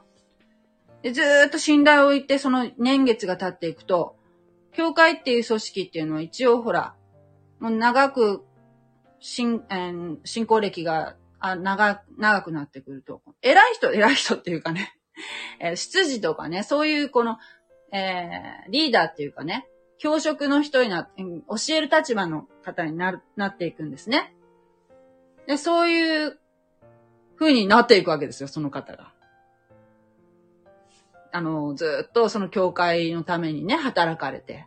[1.01, 4.17] でずっと信頼を置いて、その年月が経っていくと、
[4.73, 6.93] 教会っていう組織っていうのは一応ほら、
[7.59, 8.43] もう長く、
[9.21, 14.93] 信、えー、信仰歴が、あ、長、長くなってくると、偉い人、偉い人っていうかね、
[15.61, 17.37] えー、出自とかね、そういうこの、
[17.91, 24.35] えー、リーダーっていうかね、教職の人にな、教える立場の方になる、なっていくんですね。
[25.47, 26.39] で、そういう
[27.37, 29.13] 風になっていくわけですよ、その方が。
[31.31, 34.65] あの、ずっとその教会のためにね、働かれて。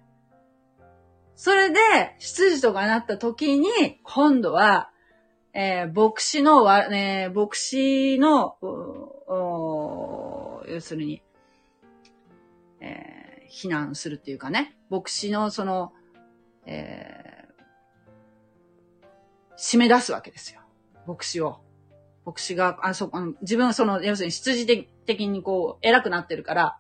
[1.35, 1.79] それで、
[2.19, 3.69] 出自とかなった時に、
[4.03, 4.91] 今度は、
[5.53, 8.57] えー、牧師の、えー、牧師の、
[10.69, 11.23] 要するに、
[12.81, 15.93] えー、避難するっていうかね、牧師のその、
[16.66, 20.61] えー、締め出すわけですよ。
[21.07, 21.61] 牧師を。
[22.25, 23.11] 牧師が、あ、そ、
[23.43, 24.66] 自分はその、要するに出自
[25.07, 26.79] 的にこう、偉くなってるから、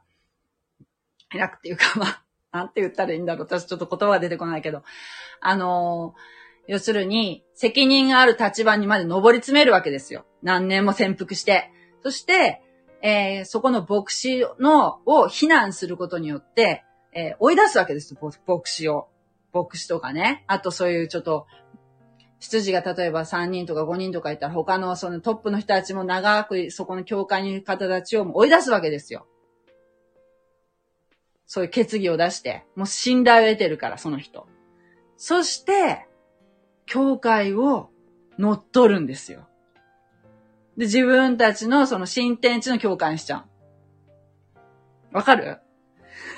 [1.34, 3.46] 偉くっていうか、 まあ、なんて言ったらいいんだろう。
[3.46, 4.82] 私ちょっと言葉が出てこないけど。
[5.40, 10.26] あのー、要するに、責任がある立場にまで上り詰めるわけですよ。
[10.42, 11.70] 何年も潜伏して。
[12.02, 12.62] そして、
[13.02, 19.08] えー、そこの牧師の、を非難することによって、えー、追い出すわけですよ、牧師を。
[19.52, 20.44] 牧師とかね。
[20.46, 21.46] あとそういうちょっと、
[22.40, 29.26] 出自が例えば3人とか5人とかいたら他のそのトップの人たちも長くそこの教会にいる方たちを追い出すわけですよ。
[31.46, 34.46] そういう決議を出して、もう信頼を得てるから、その人。
[35.16, 36.06] そして、
[36.86, 37.90] 教会を
[38.38, 39.49] 乗っ取るんですよ。
[40.76, 43.44] で、自分たちのその新天地の教会にしちゃ
[45.12, 45.16] う。
[45.16, 45.58] わかる？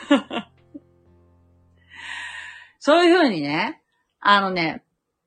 [2.78, 3.80] そういうふうにね、
[4.18, 4.82] あのね、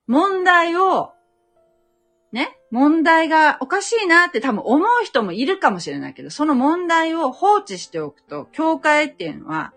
[0.08, 1.14] 問題を、
[2.32, 9.74] ね、問題がおかしいなって多分思う人もいるかもしれないけど、その問題を放置しておくと、教会っていうのは、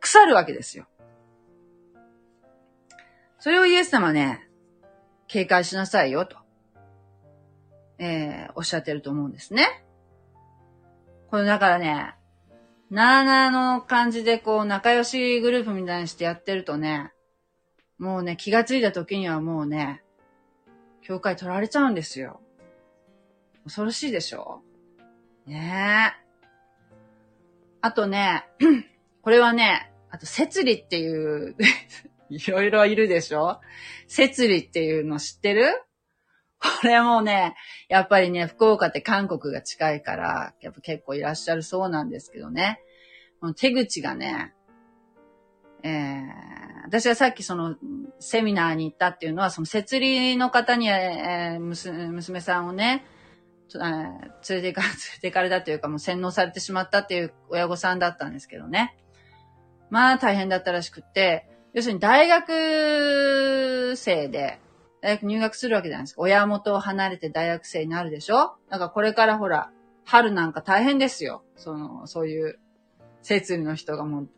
[0.00, 0.86] 腐るわけですよ。
[3.38, 4.48] それをイエス様ね、
[5.28, 6.36] 警戒しなさいよと、
[8.00, 9.84] えー、おっしゃってると思うんですね。
[11.28, 12.14] これだからね、
[12.90, 17.12] なーなーの感じでこう仲良しグループみたいにしてやってるとね、
[17.98, 20.02] もうね、気がついた時にはもうね、
[21.02, 22.40] 教会取られちゃうんですよ。
[23.64, 24.62] 恐ろしいでしょ？
[25.46, 26.30] ねえ。
[27.82, 28.46] あとね、
[29.22, 31.56] これはね、あと、摂理っていう
[32.30, 33.60] いろいろいるでしょ？
[34.08, 35.66] 摂理っていうの知ってる？
[36.60, 37.54] これもね、
[37.88, 42.80] やっぱりね、福岡って韓国が近いから、やっぱ結構いらっしゃるそうなんですけどね。
[43.40, 44.52] この手口がね、
[45.82, 47.76] えー、私はさっきその
[48.18, 53.06] セミナーに行ったっていうのは、その設理の方に、えー、娘さんをね、
[53.74, 58.96] えー、連れて行か、 連れて行かれたというかもう洗脳されてしまったっていう親御さんだったんですけどね。
[59.88, 64.60] まあ大変だったらしくって、要するに大学生で、
[65.02, 66.20] 大学入学するわけじゃないですか。
[66.22, 68.56] 親元を離れて大学生になるでしょ？
[68.68, 69.70] だからこれからほら、
[70.04, 71.42] 春なんか大変ですよ。
[71.56, 72.58] その、そういう、
[73.22, 74.28] 設理の人がもう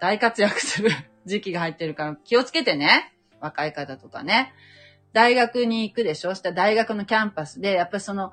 [0.00, 0.90] 大活躍する
[1.26, 3.14] 時期が入ってるから気をつけてね。
[3.40, 4.52] 若い方とかね。
[5.12, 6.34] 大学に行くでしょ？
[6.34, 8.32] したら大学のキャンパスで、やっぱりその、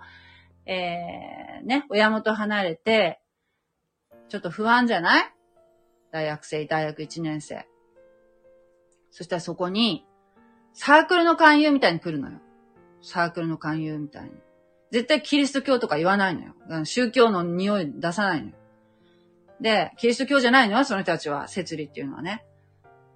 [0.66, 3.22] えー、ね、親元離れて、
[4.30, 5.34] ちょっと不安じゃない？
[6.12, 7.68] 大学生、大学1年生。
[9.12, 10.06] そしたらそこに、
[10.74, 12.40] サークルの勧誘みたいに来るのよ。
[13.02, 14.32] サークルの勧誘みたいに。
[14.92, 16.86] 絶対キリスト教とか言わないのよ。
[16.86, 18.54] 宗教の匂い出さないのよ。
[19.60, 22.44] で、キリスト教じゃないのよ、その人たちは、摂理っていうのはね。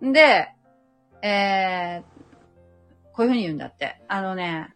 [0.02, 0.54] で、
[1.22, 4.02] えー、こういうふうに言うんだって。
[4.08, 4.76] あのね、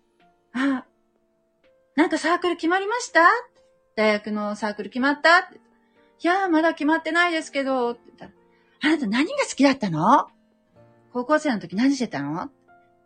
[0.54, 0.86] あ、
[1.96, 3.22] なんかサークル決まりました？
[3.96, 5.44] 大学のサークル決まったい
[6.22, 7.96] やー、まだ決まってないですけど、あ
[8.88, 10.28] なた何が好きだったの
[11.14, 12.50] 高校生の時何してたの？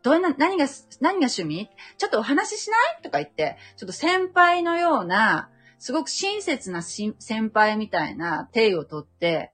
[0.04, 0.66] どんな、何が、
[0.99, 1.70] 何が趣味？
[1.97, 3.01] ちょっとお話ししない？
[3.01, 5.49] とか言って、ちょっと先輩のような、
[5.80, 7.16] すごく親切な先
[7.54, 9.54] 輩みたいな定をとって、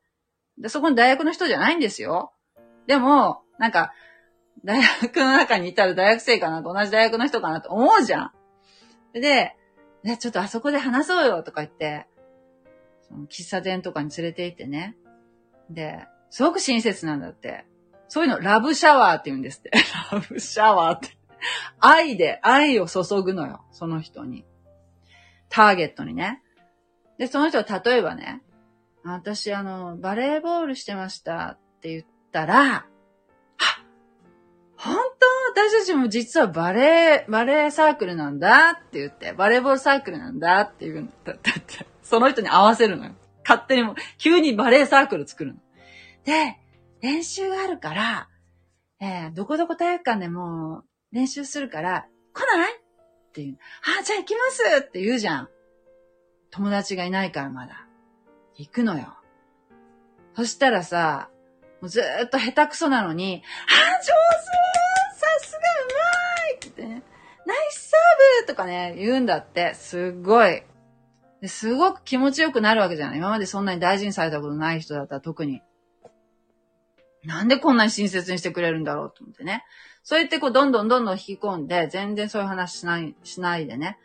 [0.58, 2.34] で、そこの大学の人じゃないんですよ。
[2.88, 3.94] でも、なんか、
[4.66, 6.64] 大学の中にいたら大学生かな？
[6.64, 7.62] と同じ大学の人かな？
[7.62, 8.32] と思うじゃん。
[9.14, 9.56] で、
[10.04, 12.08] ね、ちょっとあそこで話そうよとか言って、
[13.08, 14.96] その喫茶店とかに連れて行ってね。
[15.70, 17.66] で、すごく親切なんだって。
[18.10, 19.72] そういうのラブシャワーって言うんですって。
[20.12, 21.18] ラブシャワーって。
[21.80, 23.64] 愛で、愛を注ぐのよ。
[23.72, 24.46] その人に。
[25.48, 26.44] ターゲットにね。
[27.18, 28.42] で、その人は例えばね、
[29.04, 32.86] 私あの、バレーボールしてましたって言ったら、
[34.78, 35.30] 本当？
[35.62, 41.52] 私たちも実はバレー、バレーサークルなんだって言って、バレーボールサークルなんだって言うんだって、
[42.02, 43.12] その人に合わせるのよ。
[43.44, 45.60] 勝手にも、急にバレーサークル作るの。
[46.24, 46.58] で、
[47.02, 48.30] 練習があるから、
[49.00, 52.74] えー、どこどこ体育館でも練習するから、来ない？
[52.74, 53.58] っていう。
[54.00, 55.50] あ、じゃあ行きますって言うじゃん。
[56.52, 57.86] 友達がいないからまだ。
[58.56, 59.16] 行くのよ。
[60.36, 61.30] そしたらさ、
[61.82, 65.62] もうずーっと下手くそなのに、あ、上手さすがう
[66.62, 67.04] まいって、ね、
[67.46, 69.74] ナイスサーブとかね、言うんだって。
[69.76, 70.64] すっごい。
[71.46, 73.18] すごく気持ちよくなるわけじゃない。
[73.20, 75.62] 今までそんなに大事にされたことない人だったら特に。
[77.24, 79.64] なんでこんなに親切にしてくれるんだろうと思ってね。
[80.04, 84.00] そうやってこう、どんどんどんどん引き込んで、全然そういう話しない、しないでね。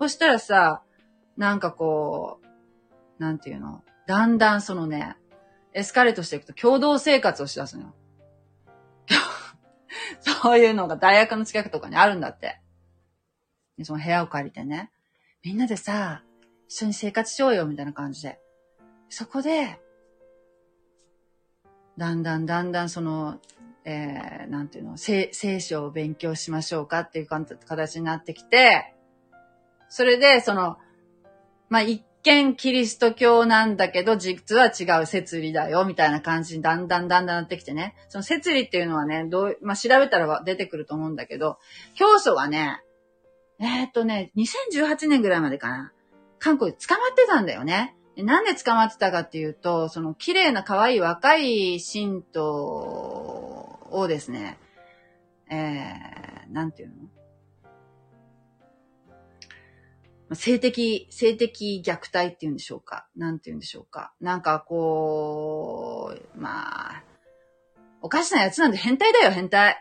[0.00, 0.82] そしたらさ、
[1.36, 5.16] なんかこう、なんていうの、だんだんそのね、
[5.72, 7.94] エスカレートしていくと共同生活をしだすのよ。
[10.42, 12.60] そういうのが大学の近くとかにあるんだって。
[13.82, 14.90] その部屋を借りてね。
[15.44, 16.22] みんなでさ、
[16.68, 18.40] 一緒に生活しようよ、みたいな感じで。
[19.10, 19.78] そこで、
[21.98, 23.40] だんだんだんだんその、
[23.84, 25.30] えー、なんていうの、聖
[25.60, 28.94] 書を勉強しましょうかっていう形になってきて、
[29.88, 30.76] それで、その、
[31.68, 37.94] まあ、一見キリスト教なんだけど、実は違う摂理だよ、みたいな感じにだんだんだんだんなってきてね。
[38.08, 41.58] その摂理っていうのはね、どう、まあ、調べたら出てくると思うんだけど、
[41.94, 42.82] 教祖がね、
[43.60, 45.92] えー、っとね、2018年ぐらいまでかな。
[46.38, 47.95] 韓国で捕まってたんだよね。
[48.16, 54.58] なんで捕まってたかっていうと、その綺麗な可愛い若い信徒をですね、
[55.50, 56.94] えー、なんていうの？
[60.34, 63.06] 性的、性的虐待っていうんでしょうか？
[63.16, 64.12] なんていうんでしょうか？
[64.20, 67.04] なんかこう、まあ、
[68.02, 69.76] おかしなやつなんで変態だよ、変態。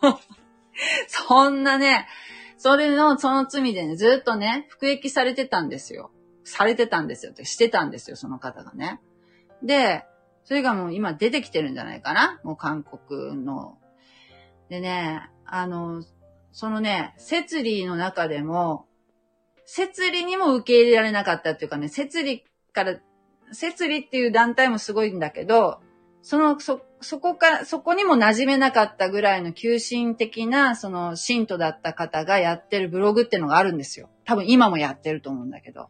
[1.06, 2.08] そんなね、
[2.56, 6.10] それの、その罪でね、ずっとね、服役されてたんですよ。
[6.44, 9.00] されてたんですよって、してたんですよ、その方がね。
[9.62, 10.04] で、
[10.44, 13.78] それがもう今出てきてるんじゃないかなもう韓国の。
[14.68, 16.04] でね、あの、
[16.52, 18.86] そのね、摂理の中でも、
[19.64, 23.00] 摂理にも受け入れられなかったっていうかね、摂理から、
[23.52, 25.80] 摂理っていう団体もすごいんだけど、
[26.22, 34.08] その、そ、そこから、そこにも馴染めなかったぐらいの急進的な、その、信徒だった方がやってるブログっていうのがあるんですよ。
[34.24, 35.88] 多分今もやってると思うんだけど。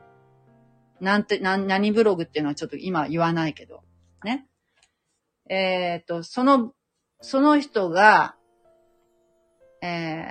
[1.00, 3.82] なんて、な、何ブログっていうのはちょっと今言わないけど。
[4.24, 4.46] ね。
[5.48, 6.72] えっ、と、その、
[7.20, 8.36] その人が、
[9.82, 10.24] え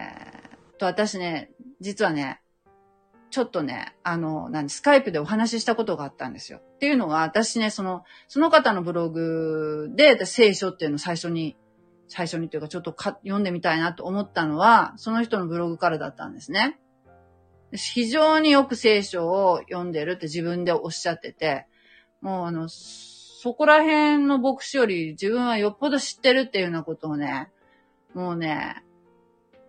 [0.76, 2.42] ー、と、私ね、実はね、
[3.30, 6.60] ちょっとね、あの、何、スカイプでお話ししたことがあったんですよ。
[6.60, 11.58] っていうのが、私ね、その、その方のブログで、聖書っていうのを最初に、
[12.08, 16.80] 最初にというか、ちょっとか読んでみたいなと思ったのは、その人のブログからだったんですね。
[17.76, 21.68] 非常によく聖書を読んでるって自分でおっしゃってて、
[22.22, 27.52] もうあの、そこら辺の牧師より自分はよっぽど知ってるっていうようなことをね、
[28.14, 28.84] もうね、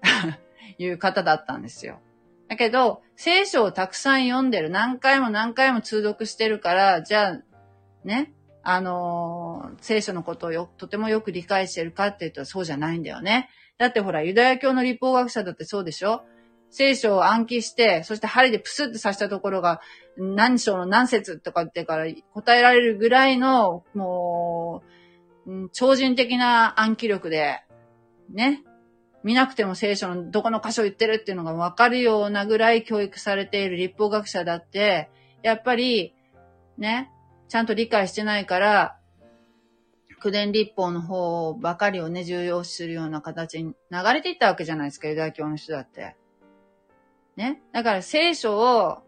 [0.79, 2.01] いう方だったんですよ。
[2.49, 4.71] だけど、聖書をたくさん読んでる。
[4.71, 7.43] 何回も何回も通読してるから、じゃあ、
[8.05, 13.49] ね、あのー、聖書のことをよ、とてもよく理解してるかって言うとそうじゃないんだよね。
[13.79, 16.23] だってほら、ユダヤ教の立法学者だってそうでしょ？
[16.77, 19.81] 聖書を暗記して、そして針でプスって刺したところが、
[20.16, 24.83] 何章の何節とかってから答えられるぐらいの、も
[25.47, 27.61] う、超人的な暗記力で、
[28.29, 28.64] ね、
[29.22, 35.11] 見なくても聖書のどこの箇所言ってるっていうのがわかるようなぐらい教育されている立法学者だって、
[35.45, 36.12] やっぱり、
[36.77, 37.12] ね、
[37.49, 38.99] ちゃんと理解してないから、
[40.18, 46.16] 苦伝立法の方ばかりをね、重要視するような形に流れていったわけじゃないですか、ユダヤ教の人だって。
[47.37, 47.62] ね。
[47.72, 49.03] だから聖書を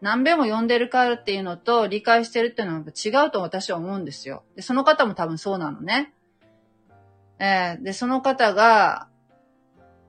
[0.00, 4.44] 何べも読んでるからっていうのと理解してるっていうのは違うと私は思うんですよ。
[4.56, 6.12] で、その方も多分そうなのね。
[7.38, 9.08] えー、で、その方が、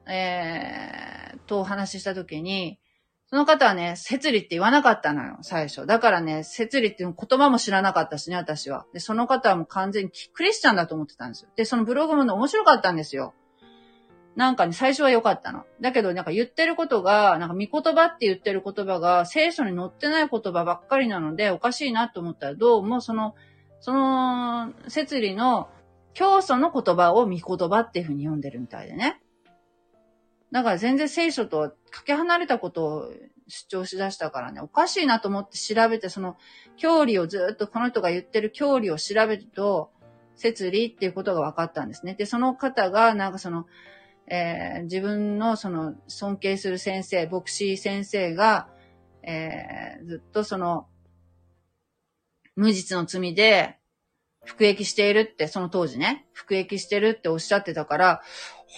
[0.05, 2.80] えー、とお話ししたときに、
[3.28, 5.86] その方はね、摂理って言わなかったのよ、最初。
[5.86, 8.86] だからね、摂理っていう言葉も知らなかったしね、私は。
[8.93, 11.49] で、その方はもう完全にクリスチャンだと思ってたんですよ。
[11.55, 13.34] で、そのブログもね、面白かったんですよ。
[14.36, 15.66] なんかね、最初は良かったの。
[15.80, 23.36] だけど、なんか言ってることが、なんか見言葉って言ってる言葉が、聖書に載ってない言葉ばっかりなので、おかしいなと思ったら、どうもその、
[23.80, 25.70] その、摂理の
[26.14, 29.22] 教祖の言葉を見言葉っていう風に読んでるみたいでね。
[30.52, 33.14] だから全然聖書とかけ離れたことを
[33.48, 36.36] 主張しだしたからね、おかしいなと思って調べて、その、
[36.78, 39.92] 教理をずっとこの人が言ってる教理を調べると、
[40.36, 42.16] 摂理っていうことが分かったんですね。
[42.16, 43.66] で、その方が、なんかその、
[44.28, 48.68] えー、自分のその尊敬する先生、牧師先生が、
[49.24, 50.88] えー、ずっとその、
[52.56, 53.78] 無実の罪で
[54.46, 58.22] 服役しているって、その当時ね、服役してるっておっしゃってたから、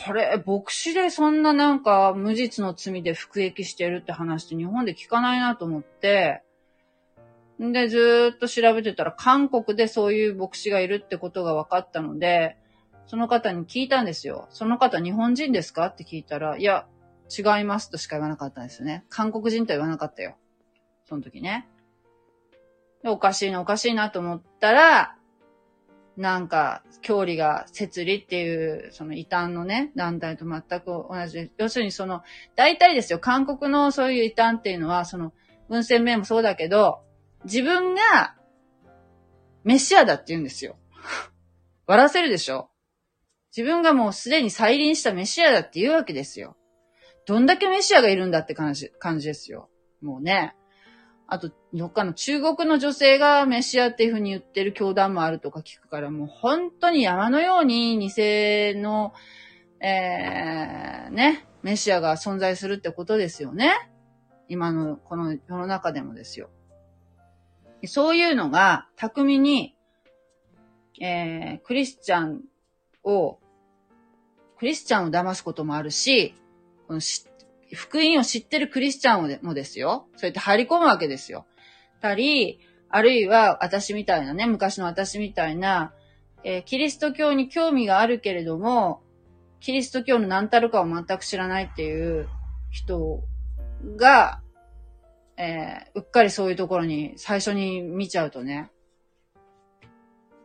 [0.06, 6.42] あれ、牧師でそんななんか無実の罪で服役してるって話って日本で聞かないなと思って、
[7.60, 12.58] で、ずっと調べてたら韓国でそういう牧師がいるってことが分かったので、
[13.08, 14.48] その方に聞いたんですよ。
[14.52, 15.88] その方日本人ですか？
[15.88, 16.86] って聞いたら、いや、
[17.30, 19.06] 違いますとしか言わなかったんですよね。
[19.10, 20.36] 韓国人とは言わなかったよ。
[21.06, 21.68] その時ね。
[23.06, 25.16] おかしいな、おかしいなと思ったら、
[26.18, 31.52] なんか、教理が摂理っていう、その異端のね、団体と全く同じ。
[31.58, 32.24] 要するにその、
[32.56, 35.32] 大体ですよ、韓国のそういう異端っていうのは、その、
[35.70, 37.04] 文鮮明もそうだけど、
[37.44, 38.36] 自分が、
[39.64, 40.78] メシアだって言うんですよ。
[41.86, 42.70] 笑わせるでしょ？
[43.58, 46.56] 自分がもうすでに再臨したメシアだって言うわけですよ。
[47.26, 49.68] どんだけメシアがいるんだって感じ、感じですよ。
[50.00, 50.56] もうね。
[51.26, 58.14] あと、どっかの中国の女性がメシアっていう風に言ってる教団もあるとか聞くから、もう本当に山のように偽
[58.76, 59.14] の、
[59.82, 63.90] えー、ね、メシアが存在するってことですよね。
[64.50, 66.52] 今のこの世の中でもですよ。
[67.86, 69.76] そういうのが巧みに、
[71.02, 72.44] えー、クリスチャン
[73.04, 73.40] を、
[74.60, 76.34] クリスチャンを騙すこともあるし、
[76.88, 77.26] このし
[77.74, 80.08] 福音を知ってるクリスチャンもですよ。
[80.16, 81.46] そうやって入り込むわけですよ。
[82.02, 85.94] たり、あるいは私みたいなね、昔の私みたいな、
[86.44, 89.02] えー、キリスト教に興味があるけれども、
[89.60, 92.30] キリスト教の何たるかを全く知らないっていう
[92.72, 93.24] 人
[93.98, 94.42] が、
[95.36, 98.72] えー、うっかりそういうところに最初に見ちゃうとね、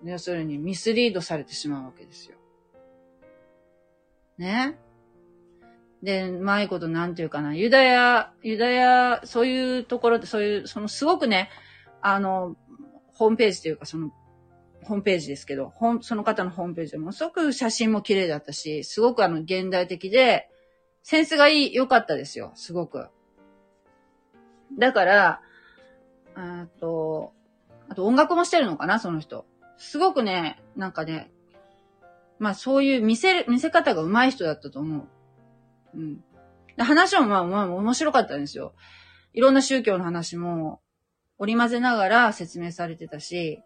[0.05, 2.37] 要するにミスリードされてしまうわけですよ。
[4.39, 4.79] ね。
[6.03, 11.49] で、うまいことなんていうかな、ユダヤ、ユダヤ、そういうところで、そういう、そのすごくね、
[12.01, 12.57] あの、
[13.15, 14.11] ホームページというか、その、
[14.83, 20.49] ホームページですけど、その方のホームページでもすごく写真も綺麗だったし、すごくあの、現代的で、
[21.05, 23.09] センスがいい、良かったですよ、すごく。
[24.79, 25.41] だから、
[26.35, 27.33] あと、
[27.89, 29.47] あと音楽もしてるのかな、その人。
[29.77, 31.31] すごくね、なんかね、
[32.43, 35.09] まあそういう見せる、見せ方が上手い人だったと思う。
[35.95, 36.25] うん。
[36.77, 38.75] で話もまあまあ面白かったんですよ。
[39.33, 40.81] いろんな宗教の話も
[41.39, 43.63] 織り交ぜながら説明されてたし、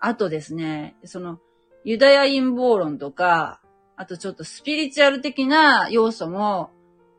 [0.00, 1.38] あとですね、その、
[1.84, 3.60] ユダヤ陰謀論とか、
[3.94, 6.70] あとちょっとスピリチュアル的な要素も、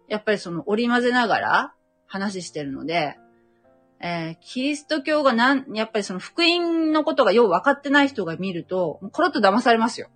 [0.10, 1.74] やっぱりその織り交ぜながら
[2.08, 3.16] 話してるので、
[4.02, 10.10] えー、キリスト教がなん、やっぱりその福音のことがよう分かってない人が見ると、コロッと騙されますよ。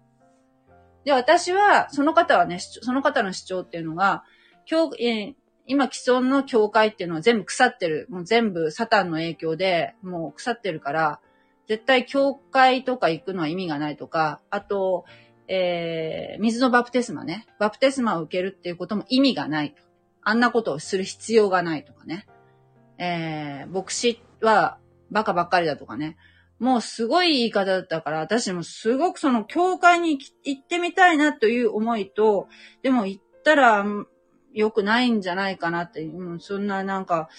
[1.06, 4.24] で、私は、その方はね、その方の主張っていうのが、
[4.66, 5.34] 教、えー、
[5.66, 8.08] 今既存の教会っていうのは全部腐ってる。
[8.10, 11.20] もう全部サタンの影響で、もう腐ってるから、
[11.68, 15.06] 絶対教会とか行くのは意味がないとか、あと、
[15.48, 17.48] えー、水のバプテスマね。
[17.60, 19.84] バプテスマを受けるっていうことも意味がないと。
[20.22, 22.26] あんなことをする必要がないとかね。
[22.98, 24.78] えー、牧師は
[25.12, 26.18] バカばっかりだとかね。
[26.60, 32.48] もうすごい言い方だったから、私もすごくその教会に行ってみたいなという思いと、
[32.82, 33.86] でも行ったら
[34.54, 37.30] 良くないんじゃないかなって、う、そんななんか、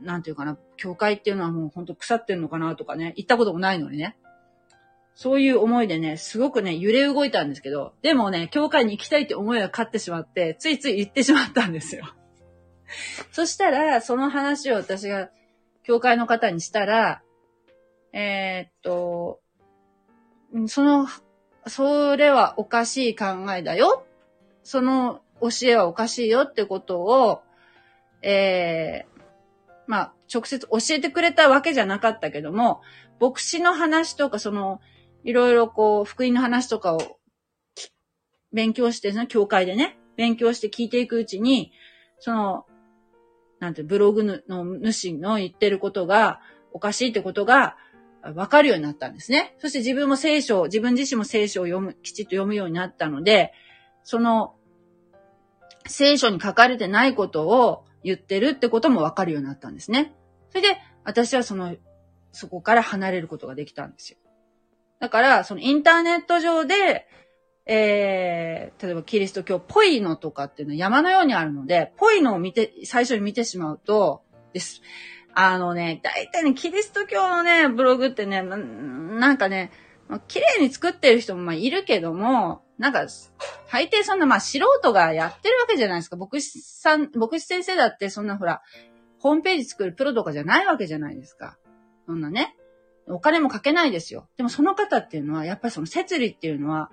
[0.00, 4.16] なんていうかな、教会っていうのはもうほんと腐ってんのかなとかね、行ったこともないのにね。
[5.14, 12.04] そういう思いでね、すごくね、揺れ動いたんですけど、でもね、教会に行きたいって思いが勝ってしまって、ついつい行ってしまったんですよ。
[13.30, 15.30] そしたら、その話を私が、
[15.84, 17.22] 教会の方にしたら、
[18.14, 19.40] えー、っと、
[20.68, 21.08] その、
[21.66, 24.06] それはおかしい考えだよ。
[24.62, 27.42] その教えはおかしいよってことを、
[28.22, 29.22] えー、
[29.88, 32.82] まあ、直接教えてくれたわけじゃなかったけども、
[33.20, 34.80] 牧師の話とか、その、
[35.24, 37.18] いろいろこう、福音の話とかを
[38.52, 41.72] 勉強して、その教会でね、勉強して聞いていくうちに、
[42.20, 42.64] その、
[43.58, 46.40] なんて、ブログの主の言ってることが
[46.72, 47.76] おかしいってことが
[48.32, 49.54] わかるようになったんですね。
[49.58, 53.52] そして自分も聖書を、自分自身も聖書を読む、きちっと読むようになったので、
[54.02, 54.54] その、
[55.86, 60.14] 聖書に書かれてないことを言ってるってこともわかるようになったんですね。
[60.50, 61.76] それで、私はその、
[62.32, 64.18] そこから離れることができたんですよ。
[65.00, 67.06] だから、そのインターネット上で、
[67.66, 74.22] えー、例えばキリスト教っぽいのとかっていうのは山のようにあるので、ぽいのを見て、最初に見てしまうと、
[74.54, 74.80] です。
[75.34, 79.72] あのね、大体ね、キリスト教のね、ブログってね、なんかね、
[80.28, 83.06] 綺麗に作ってる人もまあいるけども、なんか、
[83.70, 86.16] 大抵そんなまあ素人がやってるわけじゃないですか。
[86.16, 88.62] 牧師さん、牧師先生だってそんなほら、
[89.18, 91.56] ホームページ作るプロとかじゃないわけじゃないですか。
[92.06, 92.56] そんなね。
[93.08, 94.28] お金もかけないですよ。
[94.36, 96.90] でもその方っていうのは、やっぱりその設理っていうのは、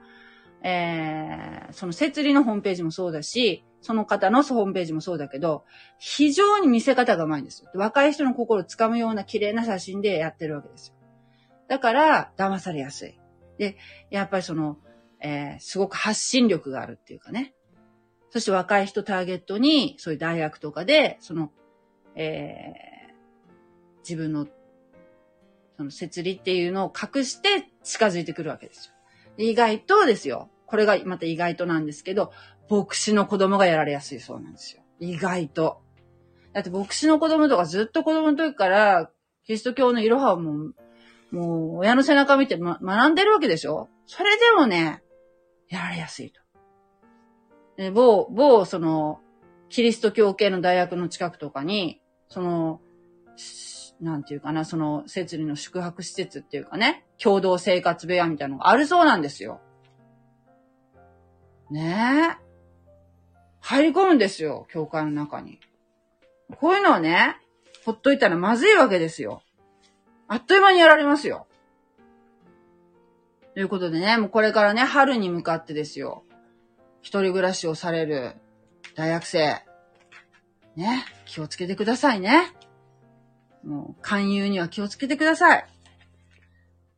[0.64, 5.66] えー、その設理のホームページもそうだし、その方のホームページもそうだけど、
[5.98, 7.72] 非常に見せ方が上手いんですよ。
[7.74, 10.96] 若い人の心をつかむような綺麗な写真でやってるわけですよ。
[11.68, 13.20] だから、騙されやすい。
[13.58, 13.78] で、
[14.10, 14.78] やっぱりその、
[15.20, 17.54] えー、すごく発信力があるっていうかね。
[18.30, 21.52] そして若い人ターゲットに、そういう大学とかで、その、
[22.16, 24.48] えー、自分の、
[25.78, 28.94] その設理っていうのを隠して近づいてくるわけですよ。
[29.38, 30.50] 意外とですよ。
[30.72, 32.32] これがまた意外となんですけど、
[32.70, 34.82] 牧師の子供がやられやすいそうなんですよ。
[35.00, 35.82] 意外と。
[36.54, 39.12] だって牧師の子供とかずっと子供の時から、
[39.44, 40.52] キリスト教のいろはをも
[41.32, 43.90] う、もう親の背中見て、ま、学んでるわけでしょ？
[44.06, 45.04] それでもね、
[45.68, 46.40] やられやすいと。
[47.76, 49.20] で某、某、その、
[49.68, 52.80] キリスト教系の大学の近くとかに、その、
[54.00, 59.60] なんていうかな、その、設理の宿泊施設っていうかね、共同生活部屋みたいなのがあるそうなんですよ。
[61.72, 62.52] ねえ。
[63.62, 65.60] 入り込むんですよ、教会の中に。
[66.58, 67.38] こういうのはね、
[67.86, 69.42] ほっといたらまずいわけですよ。
[70.28, 71.48] あっという間にやられますよ。
[73.54, 76.24] ということでね、もうこれからね、春に向かってですよ。
[77.02, 78.36] 一人暮らしをされる
[78.96, 79.64] 大学生。
[80.76, 82.54] ね、気をつけてくださいね。
[83.64, 85.66] もう、勧誘には気をつけてください。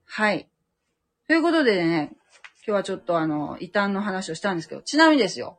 [0.05, 0.49] はい。
[1.27, 2.13] ということでね、
[2.65, 5.57] 今日はちょっとあの、異端の話をしたんですけど、ちなみにですよ、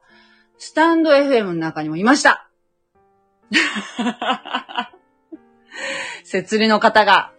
[0.57, 2.49] スタンド FM の中にもいました
[6.25, 7.33] 設理の方が。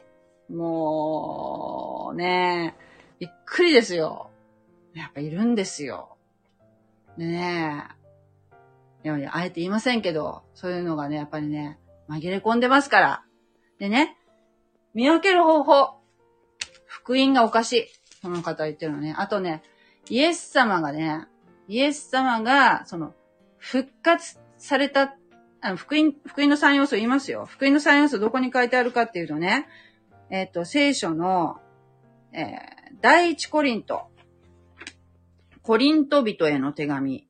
[0.50, 2.76] もう、ね
[3.18, 4.30] びっくりですよ。
[4.94, 6.16] やっぱいるんですよ。
[7.18, 7.86] でね
[9.04, 13.24] いやいや、あえて言いませんけど、そういうのがね、やっぱりね、紛れ込んでますから。
[13.80, 14.16] でね、
[14.94, 15.96] 見分ける方法。
[16.86, 17.88] 福音がおかしい。
[18.26, 19.14] その方言ってるのね。
[19.20, 19.62] あとね、
[20.10, 21.28] イエス様がね、
[21.68, 23.14] イエス様が、その、
[23.60, 25.16] 復活された、
[25.62, 27.46] あの、福音、福音の3要素言いますよ。
[27.46, 29.68] 福音の3要素どこに書いてあるかっていうとね、
[30.32, 31.58] えっ、と、聖書の、
[32.32, 34.08] えー、第一コリント、
[35.62, 37.28] コリント人への手紙、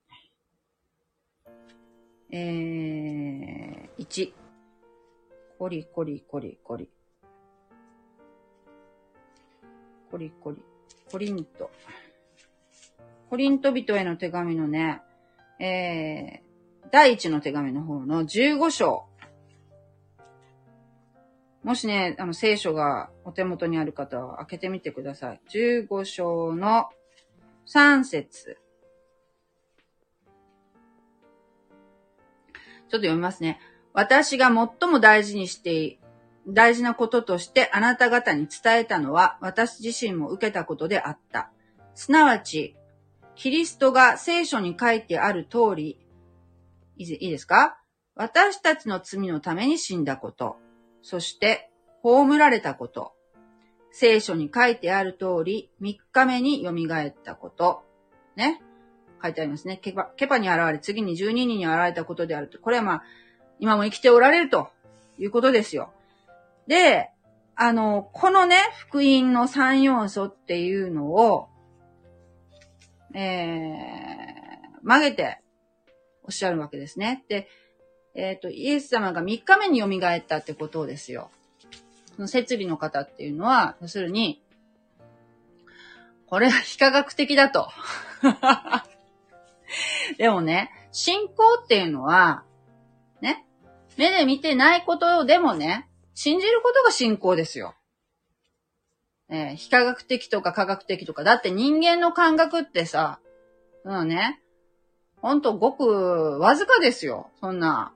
[2.31, 4.33] えー、1、
[5.59, 6.89] コリコリコリコリ。
[10.09, 10.63] コリコリ。
[11.15, 11.71] コリント。
[13.29, 15.01] コリント人への手紙のね、
[15.61, 19.05] えー、第一の手紙の方の15章。
[21.63, 25.41] もしね、あの、聖書がお手元にある方は開けてみてください。
[25.51, 26.89] 15章の
[27.65, 28.49] 3節。
[28.49, 33.61] ちょっと読みますね。
[33.93, 35.97] 私が最も大事にして、
[36.47, 41.51] 大事なこととしてあなた方に伝えたのは私自身も受けたことであった。
[41.95, 42.75] すなわち、
[43.35, 45.99] キリストが聖書に書いてある通り、
[46.97, 47.77] いいですか？
[48.15, 50.57] 私たちの罪のために死んだこと、
[51.01, 51.69] そして
[52.01, 53.13] 葬られたこと、
[53.91, 57.83] 聖書に書いてある通り、3日目に蘇ったこと、
[58.35, 58.61] ね？
[59.21, 59.77] 書いてありますね。
[59.77, 62.59] ケパケパに現れ、次に12人に現れたことであると。
[62.59, 63.03] これはまあ、
[63.59, 64.69] 今も生きておられると
[65.17, 65.91] いうことですよ。
[66.67, 67.11] で、
[67.55, 71.47] あの、このね、福音の3要素っていうのを、
[73.13, 75.39] えー、曲げて
[76.23, 77.23] おっしゃるわけですね。
[77.29, 77.47] で、
[78.13, 81.29] えっ、ー、と、イエス様が3日目に蘇ったってことですよ。
[82.15, 84.41] その設理の方っていうのは、要するに、
[86.27, 87.69] これは非科学的だと。
[90.17, 92.43] でもね、信仰っていうのは、
[93.21, 93.45] ね、
[93.97, 97.75] 目で見てないことでもね、信じることが信仰ですよ。
[99.29, 101.23] え、非科学的とか科学的とか。
[101.23, 103.19] だって人間の感覚ってさ、
[103.83, 104.41] うんね、
[105.21, 107.29] ほんとごくわずかですよ。
[107.39, 107.93] そんな。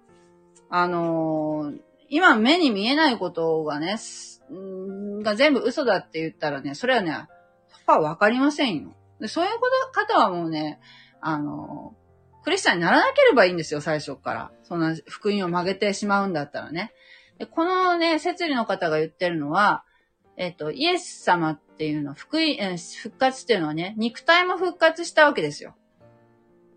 [0.70, 1.80] あのー
[2.12, 7.28] 今目に見えないことがね、すんが全部嘘だって言ったらね、それはね、
[7.68, 8.96] そこはわかりませんよ。
[9.22, 10.80] でそういうこと方はもうね、
[11.22, 14.52] あのークリスチャンにならなければいいんですよ、最初から。
[14.64, 16.94] そんな福音を曲げてしまうんだったらね。
[17.48, 19.84] このね、摂理の方が言ってるのは、
[20.36, 25.76] えっ、と、イエス様っていうのは、福音、復活っていうのはね、肉体も復活したわけですよ。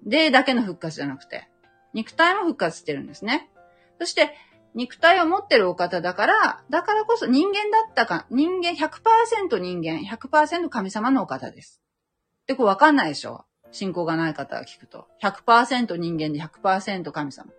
[0.04, 1.48] で、だけの復活じゃなくて、
[1.94, 3.50] 肉体も復活してるんですね。
[3.98, 4.34] そして、
[4.74, 11.80] 肉体を持ってるお方だから、だからこそ人間だったか、人間100%人間、100%神様のお方です。
[12.46, 15.08] で、これわかんないでしょ信仰がない方が聞くと。
[15.22, 17.52] 100%人間で100%神様。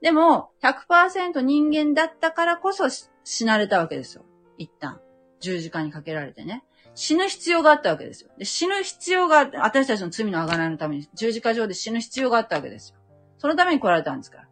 [0.00, 2.88] でも、100%人間だったからこそ
[3.24, 4.24] 死なれたわけですよ。
[4.56, 5.00] 一旦。
[5.40, 6.64] 十字架にかけられてね。
[6.94, 8.30] 死ぬ必要があったわけですよ。
[8.36, 12.98] で死ぬ必要が、私たちの罪の贖いのために十字架上で死ぬ必要があったわけですよ。
[13.38, 14.48] そのために来られたんですから。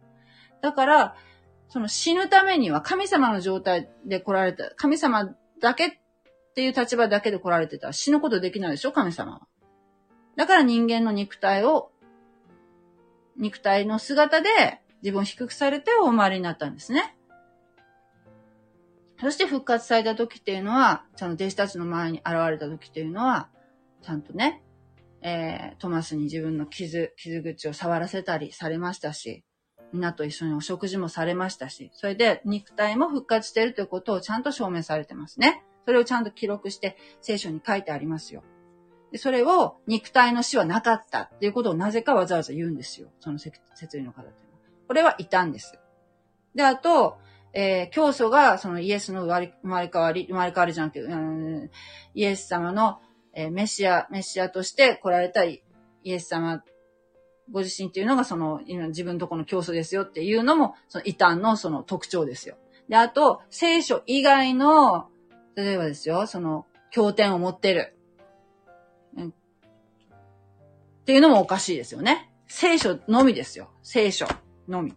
[0.61, 1.15] だから、
[1.67, 5.91] その死ぬためには神様の状態で来られた、神様だけっ
[6.55, 9.41] ていう立場だけで来られてたら死ぬことできないでしょ神様は。
[10.35, 11.91] だから人間の肉体を、
[13.37, 14.49] 肉体の姿で
[15.01, 17.15] 自分を低くされてお生まれになったんですね。
[19.19, 23.49] そして復活された時っていうのは、その弟子たちの前に現れた時っていうのは、
[24.01, 24.63] ちゃんとね、
[25.21, 29.43] えー、トマスに自分の傷、傷口を触らせたりされましたし、
[29.91, 35.63] 皆と一緒にお食事もされましたし、それで肉体も復活しているということをちゃんと証明されてますね。
[35.85, 38.43] それをちゃんと記録して聖書に書いてありますよ。
[39.11, 43.09] でそれを肉体の死はなかったっていうことをなぜかわざわざ言うんですよ。
[43.19, 43.59] その説
[43.97, 44.48] 理の方って。
[44.89, 45.77] これはいたんです。
[46.55, 47.19] で、あと、
[47.53, 51.69] えー教祖がそのイエスの生まれ変わり、生まれ変わりじゃなくて、うん
[52.15, 52.97] イエス様の、
[53.33, 55.61] えーメシア、メシアとして来られたイ
[56.03, 56.63] エス様
[57.51, 62.55] ご自身っていうのがその今自分とこの教祖ですよっていうのもその異端のその特徴ですよ。
[62.87, 65.09] で、あと、聖書以外の、
[65.55, 67.95] 例えばですよ、その経典を持ってる。
[69.15, 69.33] うんっ
[71.05, 72.31] ていうのもおかしいですよね。
[72.47, 73.69] 聖書のみですよ。
[73.83, 74.25] 聖書
[74.69, 74.95] のみ。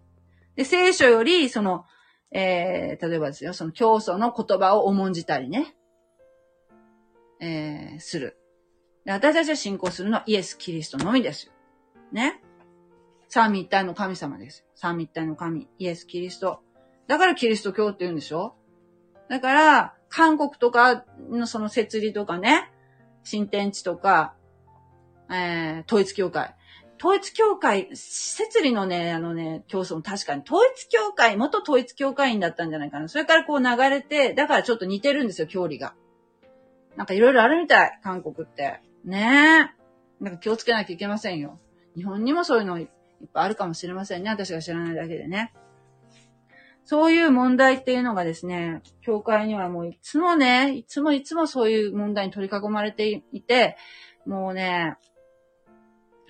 [0.56, 1.84] で、聖書より、その、
[2.30, 5.74] えー、例えばですよ、その教祖の言葉を重んじたりね、
[7.40, 8.38] えー、する。
[9.04, 11.52] で私たちが信仰するのはイエス・キリストのみですよ。
[12.12, 12.40] ね。
[13.28, 14.64] 三位一体の神様です。
[14.74, 16.60] 三位一体の神、イエス・キリスト。
[17.08, 18.54] だからキリスト教って言うんでしょ？
[19.28, 22.70] だから、韓国とかのその設理とかね、
[23.24, 24.34] 新天地とか、
[25.30, 26.54] えー、統一教会。
[27.02, 33.08] 統一教会、設理のね、あのね、教祖も確かに、統一教会、元統一教会員だったんじゃないかな。
[33.08, 35.94] それからこう流れて、だからちょっと似てるんですよ、教理が。
[36.96, 38.80] なんかいろいろあるみたい、韓国って。
[39.04, 39.72] ね
[40.20, 40.24] え。
[40.24, 41.58] なんか気をつけなきゃいけませんよ。
[41.96, 42.88] 日本にもそういうのいっ
[43.34, 44.30] ぱいあるかもしれませんね。
[44.30, 45.52] 私が知らないだけでね。
[46.84, 53.76] そういう問題っていうのがですね、教会にはもういつもね、いつもいつもそういう問題に取り囲まれていて、
[54.24, 54.96] もうね、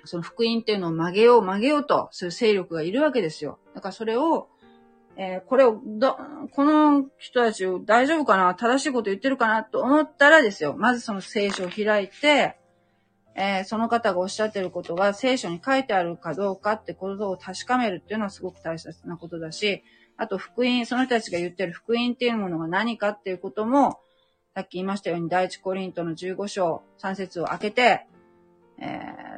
[0.05, 3.59] その福音っていうのを曲げよう曲げようとする勢力がいるわけですよ。
[3.75, 4.49] だからそれを、
[5.17, 6.17] えーこれをど、
[6.53, 8.55] この人たち大丈夫かな？
[8.55, 9.63] 正しいこと言ってるかな？
[9.65, 10.75] と思ったらですよ。
[10.77, 12.57] まずその聖書を開いて、
[13.35, 19.83] えーその方がおっしゃってることが聖書に書いてあるかどうかってことを確かめるっていうのはすごく大切なことだし、
[20.17, 23.99] あと福音、その人たちが言ってる福音っていうものが何かっていうことも、
[24.55, 28.07] さっき言いましたように第一コリントの15章3節を開けて、
[28.79, 28.85] え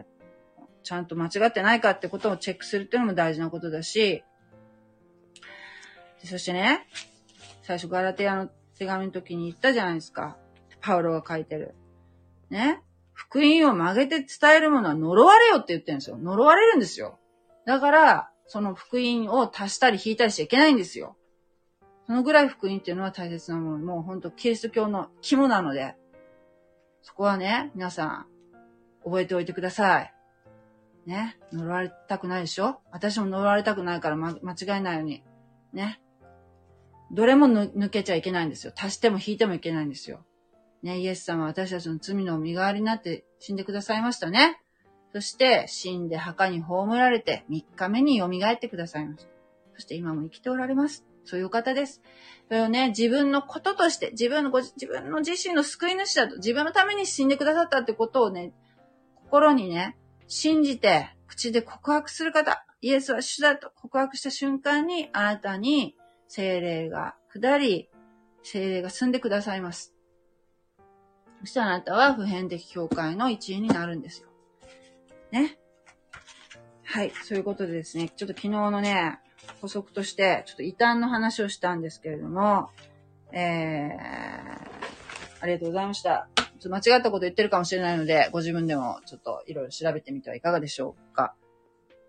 [0.03, 0.14] ー
[0.85, 4.23] ちゃんと間違ってないかってことをチェックするっていうのも大事なことだし、
[6.23, 6.87] そしてね、
[7.63, 10.37] 最初ガラテヤの手紙の時に言ったじゃないですか。
[10.81, 11.75] パウロが書いてる。
[12.51, 12.83] ね。
[13.13, 16.19] 福音を曲げて伝えるものは呪われよって言ってるんですよ。
[16.19, 17.19] 呪われるんですよ。
[17.65, 21.17] だから、その福音を足したり引いたりしちゃいけないんですよ。
[22.07, 23.79] そのぐらい福音っていうのは大切なもの。
[23.79, 25.95] もう本当キリスト教の肝なので、
[27.01, 28.27] そこはね、皆さん、
[29.05, 30.14] 覚えておいてください。
[31.07, 31.39] ね。
[31.53, 32.81] 呪われたくないでしょ？
[32.91, 35.23] 私も呪われたくないから、ま、間違いないように。
[35.73, 36.01] ね。
[37.13, 38.73] どれも抜けちゃいけないんですよ。
[38.77, 40.25] 足しても引いてもいけないんですよ。
[40.83, 44.61] ね、イエス様は私たちの罪の身代わりになって死んでくださいましたね。
[45.13, 49.31] そして、死んで墓に葬られて、3日目に蘇ってくださいました。
[49.75, 51.05] そして今も生きておられます。
[51.25, 52.03] そういう方です。
[52.49, 58.53] それをね、自分のこととして、自分のご、自分の自身の救い主だと、自分のために死んでくださったってことをね、
[59.23, 59.97] 心にね、
[60.27, 65.97] 信じて、口で告白する方、イエスは主だと告白した瞬間に、あなたに
[66.29, 67.91] 精霊が下り、
[68.43, 69.95] 精霊が住んでくださいます。
[71.41, 74.29] そしてあなたは普遍的教会の一員になるんですよ。
[75.31, 75.59] ね。
[76.85, 77.13] はい。
[77.25, 79.19] そういうことでですね、ちょっと昨日のね、
[79.61, 82.71] 補足として、ちょっと異端の話をしたんですけれども、
[83.33, 86.29] えー、ありがとうございました。
[86.65, 91.35] ちょっと間違ったこと言ってるかもしれないので、ご自分でもちょっといろいろ調べてみてはいかがでしょうか。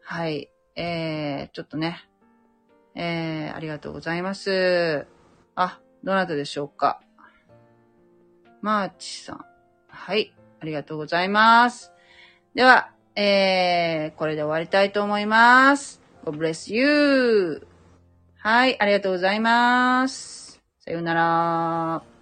[0.01, 0.49] はい。
[0.77, 2.07] えー、ちょっとね、
[2.95, 5.07] えー、ありがとうございます。
[5.55, 7.01] あ、どなたでしょうか。
[8.61, 9.45] マーチさん。
[9.89, 10.33] はい。
[10.61, 11.91] ありがとうございます。
[12.53, 16.01] では、えー、これで終わりたいと思います。
[16.23, 17.67] God bless you.
[18.37, 18.79] はい。
[18.79, 20.61] ありがとうございます。
[20.79, 22.14] さようなら。